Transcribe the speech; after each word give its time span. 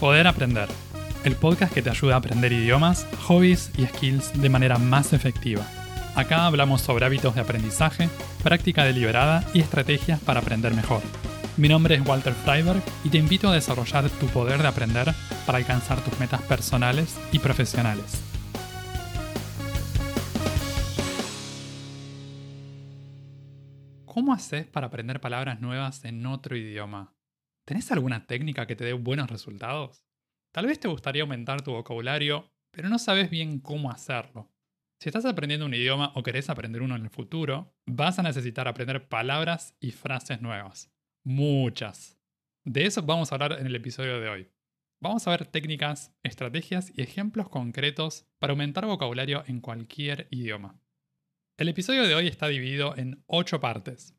Poder 0.00 0.26
Aprender, 0.26 0.68
el 1.24 1.36
podcast 1.36 1.72
que 1.72 1.80
te 1.80 1.88
ayuda 1.88 2.16
a 2.16 2.18
aprender 2.18 2.52
idiomas, 2.52 3.06
hobbies 3.26 3.70
y 3.78 3.86
skills 3.86 4.38
de 4.38 4.50
manera 4.50 4.76
más 4.76 5.14
efectiva. 5.14 5.66
Acá 6.14 6.44
hablamos 6.44 6.82
sobre 6.82 7.06
hábitos 7.06 7.34
de 7.34 7.40
aprendizaje, 7.40 8.10
práctica 8.42 8.84
deliberada 8.84 9.42
y 9.54 9.60
estrategias 9.60 10.20
para 10.20 10.40
aprender 10.40 10.74
mejor. 10.74 11.00
Mi 11.56 11.70
nombre 11.70 11.94
es 11.94 12.06
Walter 12.06 12.34
Freiberg 12.34 12.82
y 13.04 13.08
te 13.08 13.16
invito 13.16 13.48
a 13.48 13.54
desarrollar 13.54 14.10
tu 14.10 14.26
poder 14.26 14.60
de 14.60 14.68
aprender 14.68 15.14
para 15.46 15.56
alcanzar 15.56 15.98
tus 16.02 16.20
metas 16.20 16.42
personales 16.42 17.18
y 17.32 17.38
profesionales. 17.38 18.22
¿Cómo 24.04 24.34
haces 24.34 24.66
para 24.66 24.88
aprender 24.88 25.20
palabras 25.20 25.62
nuevas 25.62 26.04
en 26.04 26.26
otro 26.26 26.54
idioma? 26.54 27.15
¿Tenés 27.66 27.90
alguna 27.90 28.28
técnica 28.28 28.68
que 28.68 28.76
te 28.76 28.84
dé 28.84 28.92
buenos 28.92 29.28
resultados? 29.28 30.06
Tal 30.54 30.66
vez 30.66 30.78
te 30.78 30.86
gustaría 30.86 31.22
aumentar 31.22 31.62
tu 31.62 31.72
vocabulario, 31.72 32.52
pero 32.70 32.88
no 32.88 32.96
sabes 33.00 33.28
bien 33.28 33.58
cómo 33.58 33.90
hacerlo. 33.90 34.52
Si 35.00 35.08
estás 35.08 35.24
aprendiendo 35.24 35.66
un 35.66 35.74
idioma 35.74 36.12
o 36.14 36.22
querés 36.22 36.48
aprender 36.48 36.80
uno 36.80 36.94
en 36.94 37.02
el 37.02 37.10
futuro, 37.10 37.74
vas 37.84 38.20
a 38.20 38.22
necesitar 38.22 38.68
aprender 38.68 39.08
palabras 39.08 39.76
y 39.80 39.90
frases 39.90 40.40
nuevas. 40.40 40.94
Muchas. 41.24 42.16
De 42.64 42.86
eso 42.86 43.02
vamos 43.02 43.32
a 43.32 43.34
hablar 43.34 43.58
en 43.58 43.66
el 43.66 43.74
episodio 43.74 44.20
de 44.20 44.28
hoy. 44.28 44.52
Vamos 45.02 45.26
a 45.26 45.30
ver 45.30 45.44
técnicas, 45.44 46.16
estrategias 46.22 46.92
y 46.96 47.02
ejemplos 47.02 47.48
concretos 47.48 48.28
para 48.38 48.52
aumentar 48.52 48.86
vocabulario 48.86 49.42
en 49.48 49.60
cualquier 49.60 50.28
idioma. 50.30 50.80
El 51.58 51.68
episodio 51.68 52.06
de 52.06 52.14
hoy 52.14 52.28
está 52.28 52.46
dividido 52.46 52.96
en 52.96 53.24
8 53.26 53.60
partes. 53.60 54.15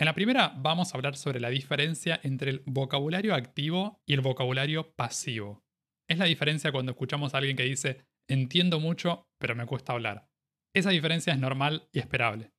En 0.00 0.06
la 0.06 0.14
primera 0.14 0.54
vamos 0.56 0.94
a 0.94 0.96
hablar 0.96 1.14
sobre 1.14 1.40
la 1.40 1.50
diferencia 1.50 2.18
entre 2.22 2.50
el 2.50 2.62
vocabulario 2.64 3.34
activo 3.34 4.00
y 4.06 4.14
el 4.14 4.22
vocabulario 4.22 4.94
pasivo. 4.94 5.62
Es 6.08 6.16
la 6.16 6.24
diferencia 6.24 6.72
cuando 6.72 6.92
escuchamos 6.92 7.34
a 7.34 7.36
alguien 7.36 7.54
que 7.54 7.64
dice 7.64 8.06
entiendo 8.26 8.80
mucho, 8.80 9.28
pero 9.38 9.54
me 9.54 9.66
cuesta 9.66 9.92
hablar. 9.92 10.26
Esa 10.74 10.88
diferencia 10.88 11.34
es 11.34 11.38
normal 11.38 11.86
y 11.92 11.98
esperable. 11.98 12.50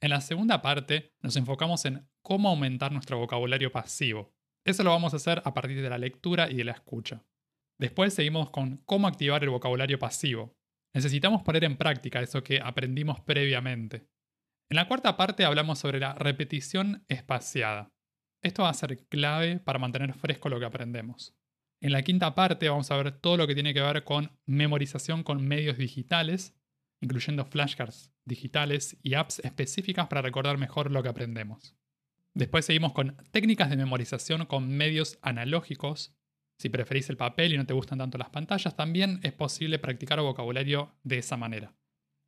En 0.00 0.10
la 0.10 0.20
segunda 0.20 0.62
parte 0.62 1.10
nos 1.22 1.34
enfocamos 1.34 1.84
en 1.86 2.08
cómo 2.22 2.50
aumentar 2.50 2.92
nuestro 2.92 3.18
vocabulario 3.18 3.72
pasivo. 3.72 4.32
Eso 4.64 4.84
lo 4.84 4.90
vamos 4.90 5.12
a 5.12 5.16
hacer 5.16 5.42
a 5.44 5.52
partir 5.54 5.82
de 5.82 5.90
la 5.90 5.98
lectura 5.98 6.48
y 6.48 6.54
de 6.54 6.64
la 6.64 6.72
escucha. 6.72 7.26
Después 7.80 8.14
seguimos 8.14 8.50
con 8.50 8.76
cómo 8.84 9.08
activar 9.08 9.42
el 9.42 9.50
vocabulario 9.50 9.98
pasivo. 9.98 10.54
Necesitamos 10.94 11.42
poner 11.42 11.64
en 11.64 11.78
práctica 11.78 12.20
eso 12.20 12.44
que 12.44 12.60
aprendimos 12.60 13.18
previamente. 13.22 14.06
En 14.68 14.76
la 14.76 14.88
cuarta 14.88 15.16
parte 15.16 15.44
hablamos 15.44 15.78
sobre 15.78 16.00
la 16.00 16.14
repetición 16.14 17.04
espaciada. 17.08 17.92
Esto 18.42 18.64
va 18.64 18.70
a 18.70 18.74
ser 18.74 19.06
clave 19.06 19.60
para 19.60 19.78
mantener 19.78 20.12
fresco 20.12 20.48
lo 20.48 20.58
que 20.58 20.66
aprendemos. 20.66 21.36
En 21.80 21.92
la 21.92 22.02
quinta 22.02 22.34
parte 22.34 22.68
vamos 22.68 22.90
a 22.90 22.96
ver 22.96 23.12
todo 23.12 23.36
lo 23.36 23.46
que 23.46 23.54
tiene 23.54 23.74
que 23.74 23.80
ver 23.80 24.02
con 24.02 24.36
memorización 24.44 25.22
con 25.22 25.46
medios 25.46 25.78
digitales, 25.78 26.56
incluyendo 27.00 27.44
flashcards 27.44 28.12
digitales 28.24 28.98
y 29.02 29.14
apps 29.14 29.38
específicas 29.40 30.08
para 30.08 30.22
recordar 30.22 30.58
mejor 30.58 30.90
lo 30.90 31.02
que 31.02 31.10
aprendemos. 31.10 31.76
Después 32.34 32.64
seguimos 32.64 32.92
con 32.92 33.16
técnicas 33.30 33.70
de 33.70 33.76
memorización 33.76 34.46
con 34.46 34.68
medios 34.68 35.18
analógicos. 35.22 36.12
Si 36.58 36.70
preferís 36.70 37.08
el 37.08 37.16
papel 37.16 37.54
y 37.54 37.56
no 37.56 37.66
te 37.66 37.74
gustan 37.74 37.98
tanto 37.98 38.18
las 38.18 38.30
pantallas, 38.30 38.74
también 38.74 39.20
es 39.22 39.32
posible 39.32 39.78
practicar 39.78 40.20
vocabulario 40.20 40.92
de 41.04 41.18
esa 41.18 41.36
manera. 41.36 41.76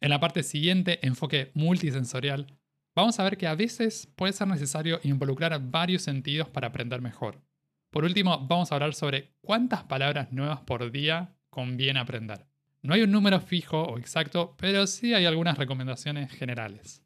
En 0.00 0.10
la 0.10 0.20
parte 0.20 0.42
siguiente, 0.44 1.04
enfoque 1.06 1.50
multisensorial, 1.54 2.46
vamos 2.94 3.18
a 3.18 3.24
ver 3.24 3.36
que 3.36 3.48
a 3.48 3.56
veces 3.56 4.06
puede 4.14 4.32
ser 4.32 4.46
necesario 4.46 5.00
involucrar 5.02 5.60
varios 5.70 6.02
sentidos 6.02 6.48
para 6.48 6.68
aprender 6.68 7.00
mejor. 7.00 7.42
Por 7.91 8.04
último, 8.04 8.46
vamos 8.46 8.70
a 8.70 8.76
hablar 8.76 8.94
sobre 8.94 9.34
cuántas 9.41 9.84
palabras 9.84 10.32
nuevas 10.32 10.60
por 10.60 10.92
día 10.92 11.34
conviene 11.50 11.98
aprender. 11.98 12.46
No 12.82 12.94
hay 12.94 13.02
un 13.02 13.10
número 13.10 13.41
fijo 13.41 13.82
o 13.82 13.98
exacto, 13.98 14.54
pero 14.56 14.86
sí 14.86 15.14
hay 15.14 15.26
algunas 15.26 15.59
recomendaciones 15.59 16.30
generales. 16.30 17.03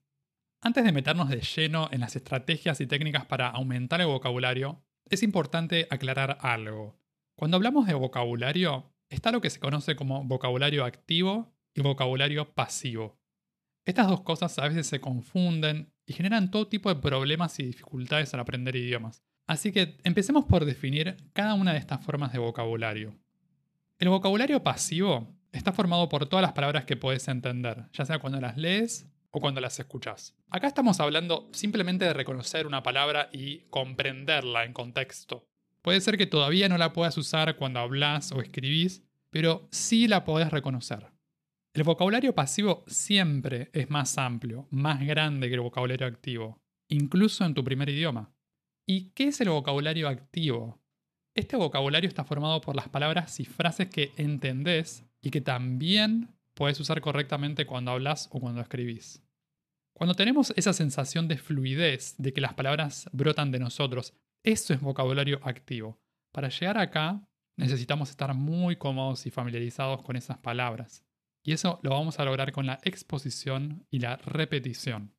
Antes 0.60 0.84
de 0.84 0.92
meternos 0.92 1.30
de 1.30 1.40
lleno 1.40 1.88
en 1.92 2.00
las 2.00 2.14
estrategias 2.14 2.80
y 2.80 2.86
técnicas 2.86 3.24
para 3.24 3.48
aumentar 3.48 4.00
el 4.02 4.06
vocabulario, 4.06 4.84
es 5.08 5.22
importante 5.22 5.86
aclarar 5.90 6.38
algo. 6.42 6.98
Cuando 7.36 7.56
hablamos 7.56 7.86
de 7.86 7.94
vocabulario, 7.94 8.92
está 9.08 9.32
lo 9.32 9.40
que 9.40 9.50
se 9.50 9.60
conoce 9.60 9.96
como 9.96 10.24
vocabulario 10.24 10.84
activo 10.84 11.52
y 11.74 11.80
vocabulario 11.80 12.52
pasivo. 12.52 13.18
Estas 13.84 14.08
dos 14.08 14.20
cosas 14.22 14.58
a 14.58 14.68
veces 14.68 14.86
se 14.86 15.00
confunden 15.00 15.92
y 16.06 16.12
generan 16.12 16.50
todo 16.50 16.68
tipo 16.68 16.88
de 16.88 17.00
problemas 17.00 17.58
y 17.58 17.64
dificultades 17.64 18.32
al 18.34 18.40
aprender 18.40 18.76
idiomas. 18.76 19.22
Así 19.46 19.72
que 19.72 19.98
empecemos 20.04 20.44
por 20.44 20.64
definir 20.64 21.16
cada 21.32 21.54
una 21.54 21.72
de 21.72 21.78
estas 21.78 22.04
formas 22.04 22.32
de 22.32 22.38
vocabulario. 22.38 23.14
El 23.98 24.08
vocabulario 24.08 24.62
pasivo 24.62 25.34
está 25.52 25.72
formado 25.72 26.08
por 26.08 26.26
todas 26.26 26.42
las 26.42 26.52
palabras 26.52 26.84
que 26.84 26.96
puedes 26.96 27.26
entender, 27.28 27.84
ya 27.92 28.04
sea 28.04 28.18
cuando 28.18 28.40
las 28.40 28.56
lees 28.56 29.08
o 29.30 29.40
cuando 29.40 29.60
las 29.60 29.78
escuchas. 29.78 30.34
Acá 30.50 30.66
estamos 30.66 31.00
hablando 31.00 31.48
simplemente 31.52 32.04
de 32.04 32.12
reconocer 32.12 32.66
una 32.66 32.82
palabra 32.82 33.28
y 33.32 33.60
comprenderla 33.70 34.64
en 34.64 34.72
contexto. 34.72 35.46
Puede 35.82 36.00
ser 36.00 36.16
que 36.16 36.26
todavía 36.26 36.68
no 36.68 36.78
la 36.78 36.92
puedas 36.92 37.16
usar 37.18 37.56
cuando 37.56 37.80
hablas 37.80 38.30
o 38.32 38.40
escribís, 38.40 39.02
pero 39.30 39.68
sí 39.70 40.06
la 40.06 40.24
podés 40.24 40.50
reconocer. 40.50 41.11
El 41.74 41.84
vocabulario 41.84 42.34
pasivo 42.34 42.84
siempre 42.86 43.70
es 43.72 43.88
más 43.88 44.18
amplio, 44.18 44.68
más 44.70 45.00
grande 45.00 45.48
que 45.48 45.54
el 45.54 45.62
vocabulario 45.62 46.06
activo, 46.06 46.60
incluso 46.88 47.46
en 47.46 47.54
tu 47.54 47.64
primer 47.64 47.88
idioma. 47.88 48.30
¿Y 48.86 49.12
qué 49.14 49.28
es 49.28 49.40
el 49.40 49.48
vocabulario 49.48 50.06
activo? 50.06 50.82
Este 51.34 51.56
vocabulario 51.56 52.08
está 52.08 52.24
formado 52.24 52.60
por 52.60 52.76
las 52.76 52.90
palabras 52.90 53.40
y 53.40 53.46
frases 53.46 53.88
que 53.88 54.12
entendés 54.18 55.06
y 55.22 55.30
que 55.30 55.40
también 55.40 56.36
puedes 56.52 56.78
usar 56.78 57.00
correctamente 57.00 57.64
cuando 57.64 57.92
hablas 57.92 58.28
o 58.32 58.40
cuando 58.40 58.60
escribís. 58.60 59.22
Cuando 59.94 60.14
tenemos 60.14 60.52
esa 60.56 60.74
sensación 60.74 61.26
de 61.26 61.38
fluidez, 61.38 62.16
de 62.18 62.34
que 62.34 62.42
las 62.42 62.52
palabras 62.52 63.08
brotan 63.12 63.50
de 63.50 63.60
nosotros, 63.60 64.12
eso 64.44 64.74
es 64.74 64.80
vocabulario 64.82 65.40
activo. 65.42 65.98
Para 66.34 66.50
llegar 66.50 66.76
acá 66.76 67.26
necesitamos 67.56 68.10
estar 68.10 68.34
muy 68.34 68.76
cómodos 68.76 69.24
y 69.24 69.30
familiarizados 69.30 70.02
con 70.02 70.16
esas 70.16 70.36
palabras. 70.36 71.02
Y 71.44 71.52
eso 71.52 71.80
lo 71.82 71.90
vamos 71.90 72.18
a 72.18 72.24
lograr 72.24 72.52
con 72.52 72.66
la 72.66 72.78
exposición 72.84 73.86
y 73.90 73.98
la 73.98 74.16
repetición. 74.16 75.14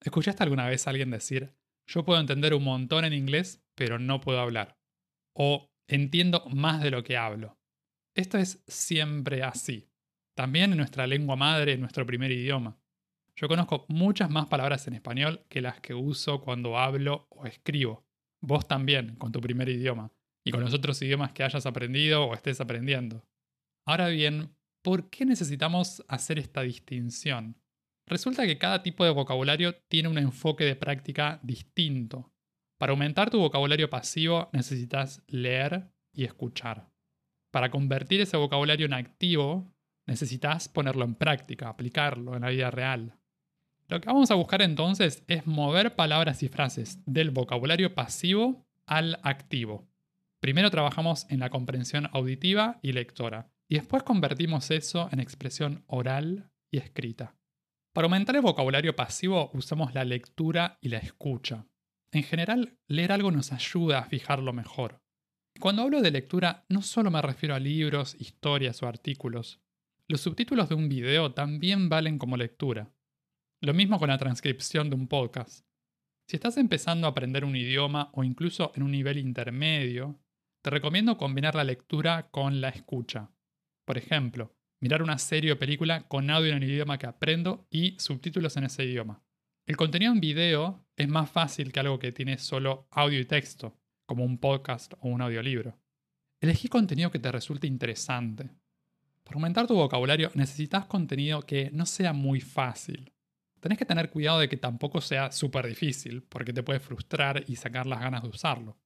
¿Escuchaste 0.00 0.42
alguna 0.42 0.68
vez 0.68 0.86
a 0.86 0.90
alguien 0.90 1.10
decir, 1.10 1.54
yo 1.86 2.04
puedo 2.04 2.20
entender 2.20 2.54
un 2.54 2.64
montón 2.64 3.04
en 3.04 3.12
inglés, 3.12 3.62
pero 3.74 3.98
no 3.98 4.20
puedo 4.20 4.40
hablar? 4.40 4.78
O 5.34 5.72
entiendo 5.88 6.44
más 6.50 6.82
de 6.82 6.90
lo 6.90 7.02
que 7.02 7.16
hablo. 7.16 7.58
Esto 8.14 8.38
es 8.38 8.62
siempre 8.68 9.42
así. 9.42 9.90
También 10.36 10.72
en 10.72 10.78
nuestra 10.78 11.06
lengua 11.06 11.36
madre, 11.36 11.72
en 11.72 11.80
nuestro 11.80 12.06
primer 12.06 12.30
idioma. 12.30 12.78
Yo 13.36 13.48
conozco 13.48 13.84
muchas 13.88 14.30
más 14.30 14.46
palabras 14.46 14.86
en 14.86 14.94
español 14.94 15.44
que 15.48 15.60
las 15.60 15.80
que 15.80 15.94
uso 15.94 16.40
cuando 16.40 16.78
hablo 16.78 17.26
o 17.30 17.46
escribo. 17.46 18.06
Vos 18.40 18.68
también, 18.68 19.16
con 19.16 19.32
tu 19.32 19.40
primer 19.40 19.68
idioma, 19.68 20.12
y 20.44 20.52
con 20.52 20.60
los 20.60 20.74
otros 20.74 21.00
idiomas 21.02 21.32
que 21.32 21.42
hayas 21.42 21.66
aprendido 21.66 22.24
o 22.24 22.34
estés 22.34 22.60
aprendiendo. 22.60 23.26
Ahora 23.86 24.08
bien, 24.08 24.54
¿Por 24.84 25.08
qué 25.08 25.24
necesitamos 25.24 26.04
hacer 26.08 26.38
esta 26.38 26.60
distinción? 26.60 27.56
Resulta 28.06 28.44
que 28.44 28.58
cada 28.58 28.82
tipo 28.82 29.02
de 29.02 29.12
vocabulario 29.12 29.74
tiene 29.88 30.10
un 30.10 30.18
enfoque 30.18 30.64
de 30.64 30.76
práctica 30.76 31.40
distinto. 31.42 32.30
Para 32.78 32.90
aumentar 32.90 33.30
tu 33.30 33.38
vocabulario 33.38 33.88
pasivo 33.88 34.50
necesitas 34.52 35.22
leer 35.26 35.90
y 36.12 36.24
escuchar. 36.24 36.90
Para 37.50 37.70
convertir 37.70 38.20
ese 38.20 38.36
vocabulario 38.36 38.84
en 38.84 38.92
activo, 38.92 39.74
necesitas 40.06 40.68
ponerlo 40.68 41.06
en 41.06 41.14
práctica, 41.14 41.70
aplicarlo 41.70 42.36
en 42.36 42.42
la 42.42 42.50
vida 42.50 42.70
real. 42.70 43.18
Lo 43.88 44.02
que 44.02 44.08
vamos 44.08 44.30
a 44.30 44.34
buscar 44.34 44.60
entonces 44.60 45.24
es 45.28 45.46
mover 45.46 45.96
palabras 45.96 46.42
y 46.42 46.48
frases 46.48 46.98
del 47.06 47.30
vocabulario 47.30 47.94
pasivo 47.94 48.66
al 48.84 49.18
activo. 49.22 49.88
Primero 50.40 50.70
trabajamos 50.70 51.24
en 51.30 51.40
la 51.40 51.48
comprensión 51.48 52.10
auditiva 52.12 52.80
y 52.82 52.92
lectora. 52.92 53.53
Y 53.74 53.78
después 53.78 54.04
convertimos 54.04 54.70
eso 54.70 55.08
en 55.10 55.18
expresión 55.18 55.82
oral 55.88 56.48
y 56.70 56.78
escrita. 56.78 57.34
Para 57.92 58.04
aumentar 58.04 58.36
el 58.36 58.42
vocabulario 58.42 58.94
pasivo 58.94 59.50
usamos 59.52 59.94
la 59.94 60.04
lectura 60.04 60.78
y 60.80 60.90
la 60.90 60.98
escucha. 60.98 61.66
En 62.12 62.22
general, 62.22 62.78
leer 62.86 63.10
algo 63.10 63.32
nos 63.32 63.50
ayuda 63.50 63.98
a 63.98 64.04
fijarlo 64.04 64.52
mejor. 64.52 65.02
Cuando 65.58 65.82
hablo 65.82 66.02
de 66.02 66.12
lectura, 66.12 66.64
no 66.68 66.82
solo 66.82 67.10
me 67.10 67.20
refiero 67.20 67.56
a 67.56 67.58
libros, 67.58 68.14
historias 68.20 68.80
o 68.84 68.86
artículos. 68.86 69.60
Los 70.06 70.20
subtítulos 70.20 70.68
de 70.68 70.76
un 70.76 70.88
video 70.88 71.32
también 71.34 71.88
valen 71.88 72.16
como 72.16 72.36
lectura. 72.36 72.92
Lo 73.60 73.74
mismo 73.74 73.98
con 73.98 74.08
la 74.08 74.18
transcripción 74.18 74.88
de 74.88 74.94
un 74.94 75.08
podcast. 75.08 75.66
Si 76.28 76.36
estás 76.36 76.58
empezando 76.58 77.08
a 77.08 77.10
aprender 77.10 77.44
un 77.44 77.56
idioma 77.56 78.10
o 78.12 78.22
incluso 78.22 78.70
en 78.76 78.84
un 78.84 78.92
nivel 78.92 79.18
intermedio, 79.18 80.20
te 80.62 80.70
recomiendo 80.70 81.18
combinar 81.18 81.56
la 81.56 81.64
lectura 81.64 82.28
con 82.30 82.60
la 82.60 82.68
escucha. 82.68 83.33
Por 83.84 83.98
ejemplo, 83.98 84.54
mirar 84.80 85.02
una 85.02 85.18
serie 85.18 85.52
o 85.52 85.58
película 85.58 86.08
con 86.08 86.30
audio 86.30 86.54
en 86.54 86.62
el 86.62 86.70
idioma 86.70 86.98
que 86.98 87.06
aprendo 87.06 87.66
y 87.70 87.96
subtítulos 87.98 88.56
en 88.56 88.64
ese 88.64 88.84
idioma. 88.84 89.22
El 89.66 89.76
contenido 89.76 90.12
en 90.12 90.20
video 90.20 90.86
es 90.96 91.08
más 91.08 91.30
fácil 91.30 91.72
que 91.72 91.80
algo 91.80 91.98
que 91.98 92.12
tiene 92.12 92.38
solo 92.38 92.86
audio 92.90 93.18
y 93.18 93.24
texto, 93.24 93.78
como 94.06 94.24
un 94.24 94.38
podcast 94.38 94.92
o 95.00 95.08
un 95.08 95.22
audiolibro. 95.22 95.78
Elegí 96.40 96.68
contenido 96.68 97.10
que 97.10 97.18
te 97.18 97.32
resulte 97.32 97.66
interesante. 97.66 98.50
Para 99.22 99.36
aumentar 99.36 99.66
tu 99.66 99.74
vocabulario 99.74 100.30
necesitas 100.34 100.84
contenido 100.84 101.40
que 101.40 101.70
no 101.72 101.86
sea 101.86 102.12
muy 102.12 102.40
fácil. 102.40 103.12
Tenés 103.60 103.78
que 103.78 103.86
tener 103.86 104.10
cuidado 104.10 104.40
de 104.40 104.50
que 104.50 104.58
tampoco 104.58 105.00
sea 105.00 105.32
súper 105.32 105.66
difícil, 105.66 106.22
porque 106.24 106.52
te 106.52 106.62
puede 106.62 106.80
frustrar 106.80 107.44
y 107.46 107.56
sacar 107.56 107.86
las 107.86 108.00
ganas 108.00 108.22
de 108.22 108.28
usarlo. 108.28 108.76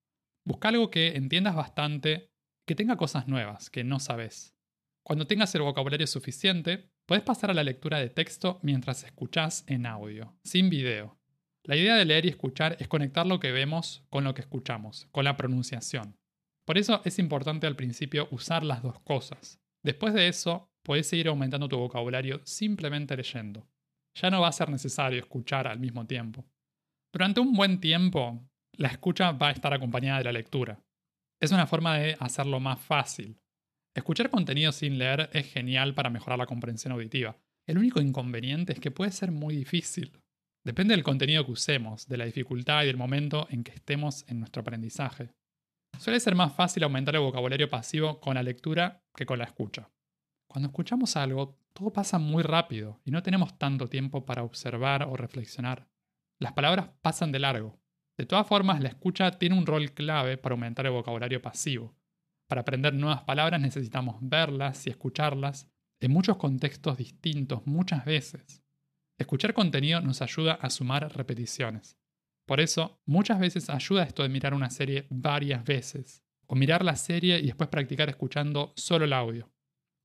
Busca 0.45 0.69
algo 0.69 0.91
que 0.91 1.17
entiendas 1.17 1.57
bastante, 1.57 2.31
que 2.65 2.77
tenga 2.77 2.97
cosas 2.97 3.27
nuevas, 3.27 3.71
que 3.71 3.83
no 3.83 3.99
sabes. 3.99 4.55
Cuando 5.03 5.27
tengas 5.27 5.55
el 5.55 5.63
vocabulario 5.63 6.07
suficiente, 6.07 6.91
puedes 7.07 7.25
pasar 7.25 7.51
a 7.51 7.55
la 7.55 7.65
lectura 7.65 7.99
de 7.99 8.11
texto 8.11 8.61
mientras 8.63 9.05
escuchás 9.05 9.65
en 9.67 9.87
audio, 9.87 10.37
sin 10.45 10.69
video. 10.69 11.19
La 11.65 11.77
idea 11.77 11.97
de 11.97 12.05
leer 12.05 12.27
y 12.27 12.29
escuchar 12.29 12.77
es 12.79 12.89
conectar 12.89 13.27
lo 13.27 13.41
que 13.41 13.53
vemos 13.53 14.05
con 14.11 14.25
lo 14.25 14.35
que 14.35 14.43
escuchamos, 14.43 15.07
con 15.11 15.25
la 15.25 15.37
pronunciación. 15.37 16.17
Por 16.65 16.79
eso 16.79 17.01
es 17.05 17.19
importante 17.19 17.67
al 17.67 17.77
principio 17.77 18.29
usar 18.31 18.65
las 18.65 18.83
dos 18.83 19.01
cosas. 19.01 19.61
Después 19.83 20.15
de 20.15 20.29
eso, 20.29 20.71
puedes 20.83 21.07
seguir 21.07 21.29
aumentando 21.29 21.69
tu 21.69 21.79
vocabulario 21.79 22.41
simplemente 22.45 23.17
leyendo 23.17 23.67
ya 24.21 24.31
no 24.31 24.41
va 24.41 24.49
a 24.49 24.53
ser 24.53 24.69
necesario 24.69 25.21
escuchar 25.21 25.67
al 25.67 25.79
mismo 25.79 26.07
tiempo. 26.07 26.45
Durante 27.13 27.41
un 27.41 27.53
buen 27.53 27.81
tiempo, 27.81 28.43
la 28.73 28.89
escucha 28.89 29.33
va 29.33 29.49
a 29.49 29.53
estar 29.53 29.73
acompañada 29.73 30.19
de 30.19 30.25
la 30.25 30.33
lectura. 30.33 30.81
Es 31.41 31.53
una 31.53 31.67
forma 31.67 31.99
de 31.99 32.17
hacerlo 32.19 32.61
más 32.61 32.81
fácil. 32.81 33.41
Escuchar 33.95 34.31
contenido 34.31 34.73
sin 34.73 34.99
leer 34.99 35.31
es 35.33 35.53
genial 35.53 35.95
para 35.95 36.11
mejorar 36.11 36.39
la 36.39 36.47
comprensión 36.47 36.93
auditiva. 36.93 37.37
El 37.67 37.79
único 37.79 38.01
inconveniente 38.01 38.73
es 38.73 38.81
que 38.81 38.91
puede 38.91 39.11
ser 39.11 39.31
muy 39.31 39.57
difícil. 39.57 40.13
Depende 40.65 40.95
del 40.95 41.05
contenido 41.05 41.45
que 41.45 41.53
usemos, 41.53 42.09
de 42.09 42.17
la 42.17 42.25
dificultad 42.25 42.83
y 42.83 42.87
del 42.87 42.97
momento 42.97 43.47
en 43.51 43.65
que 43.65 43.73
estemos 43.73 44.25
en 44.29 44.41
nuestro 44.41 44.63
aprendizaje. 44.63 45.31
Suele 45.99 46.21
ser 46.21 46.35
más 46.35 46.55
fácil 46.55 46.85
aumentar 46.85 47.15
el 47.17 47.23
vocabulario 47.23 47.69
pasivo 47.69 48.21
con 48.21 48.35
la 48.35 48.43
lectura 48.43 49.03
que 49.15 49.27
con 49.27 49.39
la 49.39 49.45
escucha. 49.45 49.91
Cuando 50.47 50.69
escuchamos 50.69 51.17
algo, 51.17 51.59
todo 51.73 51.93
pasa 51.93 52.19
muy 52.19 52.43
rápido 52.43 53.01
y 53.05 53.11
no 53.11 53.23
tenemos 53.23 53.59
tanto 53.59 53.89
tiempo 53.89 54.25
para 54.25 54.45
observar 54.45 55.05
o 55.05 55.17
reflexionar. 55.17 55.89
Las 56.39 56.53
palabras 56.53 56.91
pasan 57.03 57.33
de 57.33 57.41
largo. 57.41 57.81
De 58.17 58.27
todas 58.27 58.47
formas, 58.47 58.81
la 58.81 58.89
escucha 58.89 59.33
tiene 59.33 59.59
un 59.59 59.67
rol 59.67 59.93
clave 59.93 60.39
para 60.39 60.55
aumentar 60.55 60.87
el 60.87 60.93
vocabulario 60.93 61.43
pasivo. 61.43 61.95
Para 62.49 62.63
aprender 62.63 62.95
nuevas 62.95 63.23
palabras 63.23 63.61
necesitamos 63.61 64.17
verlas 64.21 64.87
y 64.87 64.91
escucharlas 64.91 65.71
en 66.01 66.11
muchos 66.11 66.39
contextos 66.39 66.97
distintos 66.97 67.67
muchas 67.67 68.05
veces. 68.05 68.63
Escuchar 69.19 69.53
contenido 69.53 70.01
nos 70.01 70.23
ayuda 70.23 70.55
a 70.55 70.71
sumar 70.71 71.15
repeticiones. 71.15 71.99
Por 72.47 72.61
eso, 72.61 73.03
muchas 73.05 73.39
veces 73.39 73.69
ayuda 73.69 74.05
esto 74.05 74.23
de 74.23 74.31
mirar 74.31 74.55
una 74.55 74.71
serie 74.71 75.07
varias 75.11 75.63
veces, 75.65 76.25
o 76.47 76.55
mirar 76.55 76.83
la 76.83 76.97
serie 76.97 77.39
y 77.39 77.47
después 77.47 77.69
practicar 77.69 78.09
escuchando 78.09 78.73
solo 78.77 79.05
el 79.05 79.13
audio. 79.13 79.53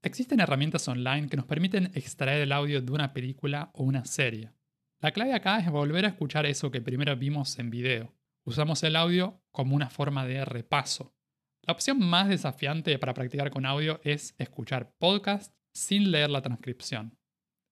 Existen 0.02 0.42
herramientas 0.42 0.86
online 0.90 1.30
que 1.30 1.38
nos 1.38 1.46
permiten 1.46 1.92
extraer 1.94 2.42
el 2.42 2.52
audio 2.52 2.82
de 2.82 2.92
una 2.92 3.14
película 3.14 3.72
o 3.74 3.84
una 3.84 4.04
serie. 4.04 4.52
La 5.00 5.12
clave 5.12 5.34
acá 5.34 5.60
es 5.60 5.70
volver 5.70 6.04
a 6.04 6.10
escuchar 6.10 6.46
eso 6.46 6.72
que 6.72 6.82
primero 6.82 7.16
vimos 7.16 7.58
en 7.60 7.70
video. 7.70 8.14
Usamos 8.44 8.84
el 8.84 8.98
audio 8.98 9.42
como 9.52 9.76
una 9.76 9.90
forma 9.90 10.26
de 10.26 10.44
repaso. 10.44 11.16
La 11.66 11.72
opción 11.72 11.98
más 11.98 12.28
desafiante 12.28 13.00
para 13.00 13.14
practicar 13.14 13.50
con 13.50 13.66
audio 13.66 14.02
es 14.04 14.36
escuchar 14.38 14.94
podcast 15.00 15.56
sin 15.74 16.12
leer 16.12 16.30
la 16.30 16.42
transcripción. 16.42 17.18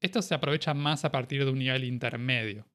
Esto 0.01 0.21
se 0.21 0.33
aprovecha 0.33 0.73
más 0.73 1.03
a 1.03 1.11
partir 1.11 1.43
de 1.43 1.51
un 1.51 1.59
nivel 1.59 1.83
intermedio. 1.83 2.69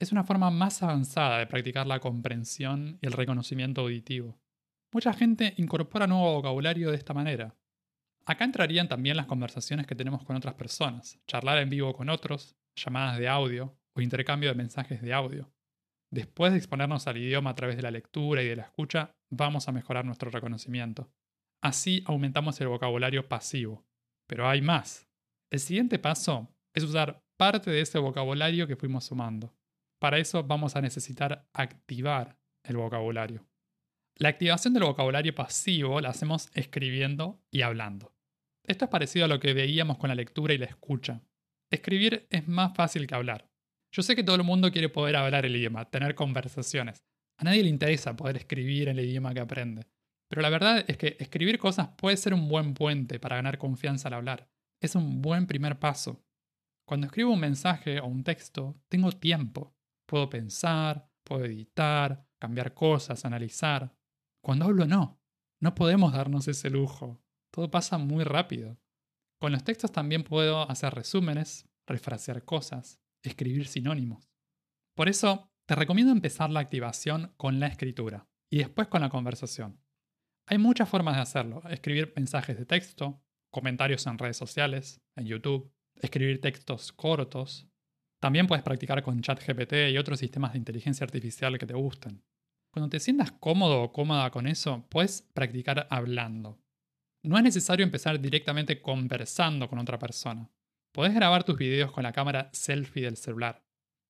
Es 0.00 0.10
una 0.10 0.24
forma 0.24 0.50
más 0.50 0.82
avanzada 0.82 1.38
de 1.38 1.46
practicar 1.46 1.86
la 1.86 2.00
comprensión 2.00 2.98
y 3.00 3.06
el 3.06 3.12
reconocimiento 3.12 3.82
auditivo. 3.82 4.40
Mucha 4.92 5.12
gente 5.12 5.54
incorpora 5.56 6.08
nuevo 6.08 6.34
vocabulario 6.34 6.90
de 6.90 6.96
esta 6.96 7.14
manera. 7.14 7.54
Acá 8.24 8.44
entrarían 8.44 8.88
también 8.88 9.16
las 9.16 9.26
conversaciones 9.26 9.86
que 9.86 9.94
tenemos 9.94 10.24
con 10.24 10.34
otras 10.34 10.54
personas, 10.54 11.20
charlar 11.28 11.58
en 11.58 11.70
vivo 11.70 11.94
con 11.94 12.08
otros, 12.08 12.56
llamadas 12.74 13.20
de 13.20 13.28
audio 13.28 13.78
o 13.94 14.00
intercambio 14.00 14.48
de 14.48 14.56
mensajes 14.56 15.00
de 15.00 15.14
audio. 15.14 15.48
Después 16.10 16.50
de 16.50 16.58
exponernos 16.58 17.06
al 17.06 17.18
idioma 17.18 17.50
a 17.50 17.54
través 17.54 17.76
de 17.76 17.82
la 17.82 17.92
lectura 17.92 18.42
y 18.42 18.48
de 18.48 18.56
la 18.56 18.62
escucha, 18.62 19.15
vamos 19.30 19.68
a 19.68 19.72
mejorar 19.72 20.04
nuestro 20.04 20.30
reconocimiento. 20.30 21.10
Así 21.62 22.02
aumentamos 22.06 22.60
el 22.60 22.68
vocabulario 22.68 23.28
pasivo. 23.28 23.84
Pero 24.26 24.48
hay 24.48 24.60
más. 24.60 25.08
El 25.50 25.60
siguiente 25.60 25.98
paso 25.98 26.48
es 26.74 26.82
usar 26.82 27.24
parte 27.36 27.70
de 27.70 27.80
ese 27.80 27.98
vocabulario 27.98 28.66
que 28.66 28.76
fuimos 28.76 29.04
sumando. 29.04 29.54
Para 29.98 30.18
eso 30.18 30.42
vamos 30.42 30.76
a 30.76 30.80
necesitar 30.80 31.48
activar 31.52 32.38
el 32.64 32.76
vocabulario. 32.76 33.46
La 34.16 34.28
activación 34.28 34.74
del 34.74 34.84
vocabulario 34.84 35.34
pasivo 35.34 36.00
la 36.00 36.10
hacemos 36.10 36.50
escribiendo 36.54 37.40
y 37.50 37.62
hablando. 37.62 38.14
Esto 38.64 38.86
es 38.86 38.90
parecido 38.90 39.26
a 39.26 39.28
lo 39.28 39.38
que 39.38 39.54
veíamos 39.54 39.98
con 39.98 40.08
la 40.08 40.14
lectura 40.14 40.54
y 40.54 40.58
la 40.58 40.66
escucha. 40.66 41.22
Escribir 41.70 42.26
es 42.30 42.48
más 42.48 42.74
fácil 42.74 43.06
que 43.06 43.14
hablar. 43.14 43.48
Yo 43.92 44.02
sé 44.02 44.16
que 44.16 44.24
todo 44.24 44.36
el 44.36 44.42
mundo 44.42 44.70
quiere 44.72 44.88
poder 44.88 45.16
hablar 45.16 45.46
el 45.46 45.56
idioma, 45.56 45.84
tener 45.88 46.14
conversaciones. 46.14 47.04
A 47.38 47.44
nadie 47.44 47.62
le 47.62 47.68
interesa 47.68 48.16
poder 48.16 48.36
escribir 48.36 48.88
el 48.88 49.00
idioma 49.00 49.34
que 49.34 49.40
aprende. 49.40 49.86
Pero 50.28 50.42
la 50.42 50.50
verdad 50.50 50.84
es 50.88 50.96
que 50.96 51.16
escribir 51.20 51.58
cosas 51.58 51.88
puede 51.96 52.16
ser 52.16 52.34
un 52.34 52.48
buen 52.48 52.74
puente 52.74 53.20
para 53.20 53.36
ganar 53.36 53.58
confianza 53.58 54.08
al 54.08 54.14
hablar. 54.14 54.48
Es 54.80 54.94
un 54.94 55.22
buen 55.22 55.46
primer 55.46 55.78
paso. 55.78 56.24
Cuando 56.86 57.06
escribo 57.06 57.32
un 57.32 57.40
mensaje 57.40 58.00
o 58.00 58.06
un 58.06 58.24
texto, 58.24 58.80
tengo 58.88 59.12
tiempo. 59.12 59.74
Puedo 60.06 60.28
pensar, 60.28 61.10
puedo 61.24 61.44
editar, 61.44 62.26
cambiar 62.38 62.74
cosas, 62.74 63.24
analizar. 63.24 63.94
Cuando 64.42 64.66
hablo 64.66 64.86
no. 64.86 65.20
No 65.60 65.74
podemos 65.74 66.12
darnos 66.12 66.48
ese 66.48 66.70
lujo. 66.70 67.22
Todo 67.50 67.70
pasa 67.70 67.98
muy 67.98 68.24
rápido. 68.24 68.78
Con 69.40 69.52
los 69.52 69.64
textos 69.64 69.92
también 69.92 70.22
puedo 70.22 70.68
hacer 70.70 70.94
resúmenes, 70.94 71.68
refrasear 71.86 72.44
cosas, 72.44 73.00
escribir 73.22 73.66
sinónimos. 73.66 74.28
Por 74.94 75.08
eso, 75.08 75.50
te 75.66 75.74
recomiendo 75.74 76.12
empezar 76.12 76.50
la 76.50 76.60
activación 76.60 77.32
con 77.36 77.58
la 77.58 77.66
escritura 77.66 78.28
y 78.48 78.58
después 78.58 78.86
con 78.86 79.00
la 79.00 79.08
conversación. 79.08 79.80
Hay 80.46 80.58
muchas 80.58 80.88
formas 80.88 81.16
de 81.16 81.22
hacerlo. 81.22 81.60
Escribir 81.68 82.12
mensajes 82.14 82.56
de 82.56 82.66
texto, 82.66 83.20
comentarios 83.50 84.06
en 84.06 84.16
redes 84.16 84.36
sociales, 84.36 85.00
en 85.16 85.26
YouTube, 85.26 85.72
escribir 85.96 86.40
textos 86.40 86.92
cortos. 86.92 87.66
También 88.20 88.46
puedes 88.46 88.62
practicar 88.62 89.02
con 89.02 89.20
ChatGPT 89.20 89.90
y 89.90 89.98
otros 89.98 90.20
sistemas 90.20 90.52
de 90.52 90.58
inteligencia 90.58 91.04
artificial 91.04 91.58
que 91.58 91.66
te 91.66 91.74
gusten. 91.74 92.22
Cuando 92.72 92.88
te 92.88 93.00
sientas 93.00 93.32
cómodo 93.32 93.82
o 93.82 93.92
cómoda 93.92 94.30
con 94.30 94.46
eso, 94.46 94.86
puedes 94.88 95.22
practicar 95.34 95.88
hablando. 95.90 96.60
No 97.24 97.36
es 97.38 97.42
necesario 97.42 97.82
empezar 97.82 98.20
directamente 98.20 98.80
conversando 98.80 99.68
con 99.68 99.80
otra 99.80 99.98
persona. 99.98 100.48
Podés 100.92 101.14
grabar 101.14 101.42
tus 101.42 101.58
videos 101.58 101.90
con 101.90 102.04
la 102.04 102.12
cámara 102.12 102.50
selfie 102.52 103.02
del 103.02 103.16
celular. 103.16 103.65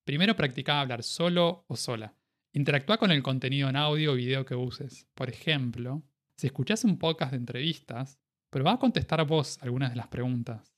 Primero 0.07 0.37
practica 0.37 0.81
hablar 0.81 1.03
solo 1.03 1.65
o 1.67 1.75
sola. 1.75 2.15
Interactúa 2.55 2.97
con 2.97 3.11
el 3.11 3.25
contenido 3.25 3.69
en 3.69 3.75
audio 3.75 4.13
o 4.13 4.15
video 4.15 4.45
que 4.45 4.55
uses. 4.55 5.09
Por 5.17 5.29
ejemplo, 5.29 6.05
si 6.37 6.47
escuchás 6.47 6.85
un 6.85 6.97
podcast 6.97 7.33
de 7.33 7.39
entrevistas, 7.39 8.21
prueba 8.49 8.75
a 8.75 8.79
contestar 8.79 9.27
vos 9.27 9.59
algunas 9.63 9.91
de 9.91 9.97
las 9.97 10.07
preguntas. 10.07 10.73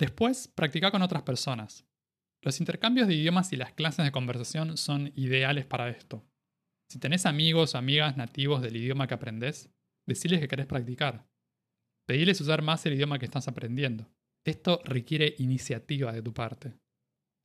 Después, 0.00 0.48
practica 0.48 0.90
con 0.90 1.02
otras 1.02 1.22
personas. 1.22 1.86
Los 2.42 2.58
intercambios 2.58 3.06
de 3.06 3.14
idiomas 3.14 3.52
y 3.52 3.56
las 3.56 3.72
clases 3.72 4.04
de 4.04 4.10
conversación 4.10 4.76
son 4.76 5.12
ideales 5.14 5.64
para 5.64 5.88
esto. 5.88 6.26
Si 6.90 6.98
tenés 6.98 7.24
amigos 7.24 7.76
o 7.76 7.78
amigas 7.78 8.16
nativos 8.16 8.62
del 8.62 8.76
idioma 8.76 9.06
que 9.06 9.14
aprendés, 9.14 9.70
deciles 10.08 10.40
que 10.40 10.48
querés 10.48 10.66
practicar. 10.66 11.24
Pediles 12.04 12.40
usar 12.40 12.62
más 12.62 12.84
el 12.84 12.94
idioma 12.94 13.20
que 13.20 13.26
estás 13.26 13.46
aprendiendo. 13.46 14.10
Esto 14.44 14.80
requiere 14.84 15.36
iniciativa 15.38 16.12
de 16.12 16.22
tu 16.22 16.34
parte. 16.34 16.74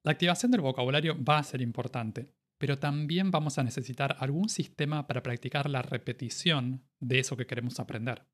La 0.04 0.12
activación 0.12 0.52
del 0.52 0.62
vocabulario 0.62 1.18
va 1.24 1.38
a 1.38 1.44
ser 1.44 1.62
importante, 1.62 2.34
pero 2.58 2.80
también 2.80 3.32
vamos 3.32 3.58
a 3.58 3.64
necesitar 3.64 4.16
algún 4.20 4.50
sistema 4.50 5.08
para 5.08 5.24
practicar 5.24 5.70
la 5.70 5.82
repetición 5.82 6.84
de 7.00 7.20
eso 7.20 7.38
que 7.38 7.46
queremos 7.46 7.80
aprender. 7.80 8.26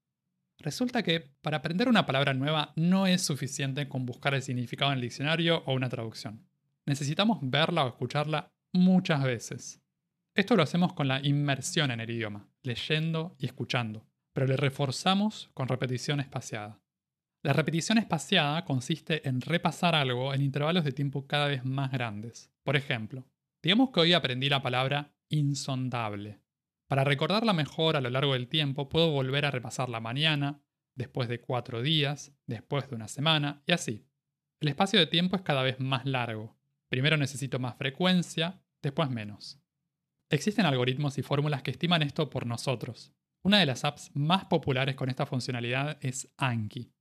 Resulta 0.60 1.04
que 1.04 1.36
para 1.42 1.58
aprender 1.58 1.88
una 1.88 2.06
palabra 2.06 2.34
nueva 2.34 2.74
no 2.76 3.06
es 3.06 3.22
suficiente 3.22 3.88
con 3.88 4.06
buscar 4.06 4.34
el 4.34 4.42
significado 4.42 4.92
en 4.92 4.98
el 4.98 5.04
diccionario 5.04 5.64
o 5.66 5.74
una 5.74 5.90
traducción. 5.90 6.48
Necesitamos 6.86 7.40
verla 7.42 7.86
o 7.86 7.90
escucharla 7.90 8.52
muchas 8.74 9.24
veces. 9.24 9.82
Esto 10.36 10.56
lo 10.56 10.64
hacemos 10.64 10.94
con 10.94 11.08
la 11.08 11.20
inmersión 11.26 11.92
en 11.92 12.00
el 12.00 12.10
idioma, 12.10 12.48
leyendo 12.64 13.36
y 13.40 13.46
escuchando 13.46 14.08
pero 14.38 14.46
le 14.46 14.56
reforzamos 14.56 15.50
con 15.56 15.68
repetición 15.68 16.20
espaciada. 16.20 16.80
La 17.44 17.54
repetición 17.54 17.98
espaciada 17.98 18.66
consiste 18.66 19.28
en 19.28 19.42
repasar 19.42 19.96
algo 19.96 20.34
en 20.34 20.42
intervalos 20.42 20.84
de 20.84 20.92
tiempo 20.92 21.28
cada 21.28 21.48
vez 21.48 21.64
más 21.64 21.92
grandes. 21.92 22.52
Por 22.64 22.76
ejemplo, 22.76 23.28
digamos 23.62 23.92
que 23.92 24.00
hoy 24.00 24.14
aprendí 24.14 24.50
la 24.50 24.62
palabra 24.62 25.14
insondable. 25.30 26.42
Para 26.88 27.04
recordarla 27.04 27.54
mejor 27.54 27.96
a 27.96 28.02
lo 28.02 28.10
largo 28.10 28.34
del 28.34 28.48
tiempo, 28.48 28.90
puedo 28.90 29.12
volver 29.12 29.46
a 29.46 29.52
repasarla 29.52 30.00
mañana, 30.00 30.62
después 30.96 31.30
de 31.30 31.40
cuatro 31.40 31.82
días, 31.82 32.34
después 32.48 32.90
de 32.90 32.96
una 32.96 33.08
semana, 33.08 33.62
y 33.68 33.74
así. 33.74 34.08
El 34.60 34.70
espacio 34.70 35.00
de 35.00 35.06
tiempo 35.08 35.36
es 35.36 35.44
cada 35.44 35.62
vez 35.62 35.80
más 35.80 36.06
largo. 36.06 36.58
Primero 36.90 37.18
necesito 37.18 37.60
más 37.60 37.78
frecuencia, 37.78 38.64
después 38.82 39.10
menos. 39.10 39.62
Existen 40.30 40.66
algoritmos 40.66 41.18
y 41.18 41.22
fórmulas 41.22 41.62
que 41.62 41.72
estiman 41.72 42.02
esto 42.02 42.30
por 42.30 42.46
nosotros, 42.46 43.14
Una 43.44 43.60
de 43.60 43.66
las 43.66 43.86
apps 43.86 44.12
más 44.14 44.46
populares 44.46 44.96
con 44.96 45.10
esta 45.10 45.26
funcionalidad 45.26 45.98
es 46.02 46.34
Anki. 46.36 46.97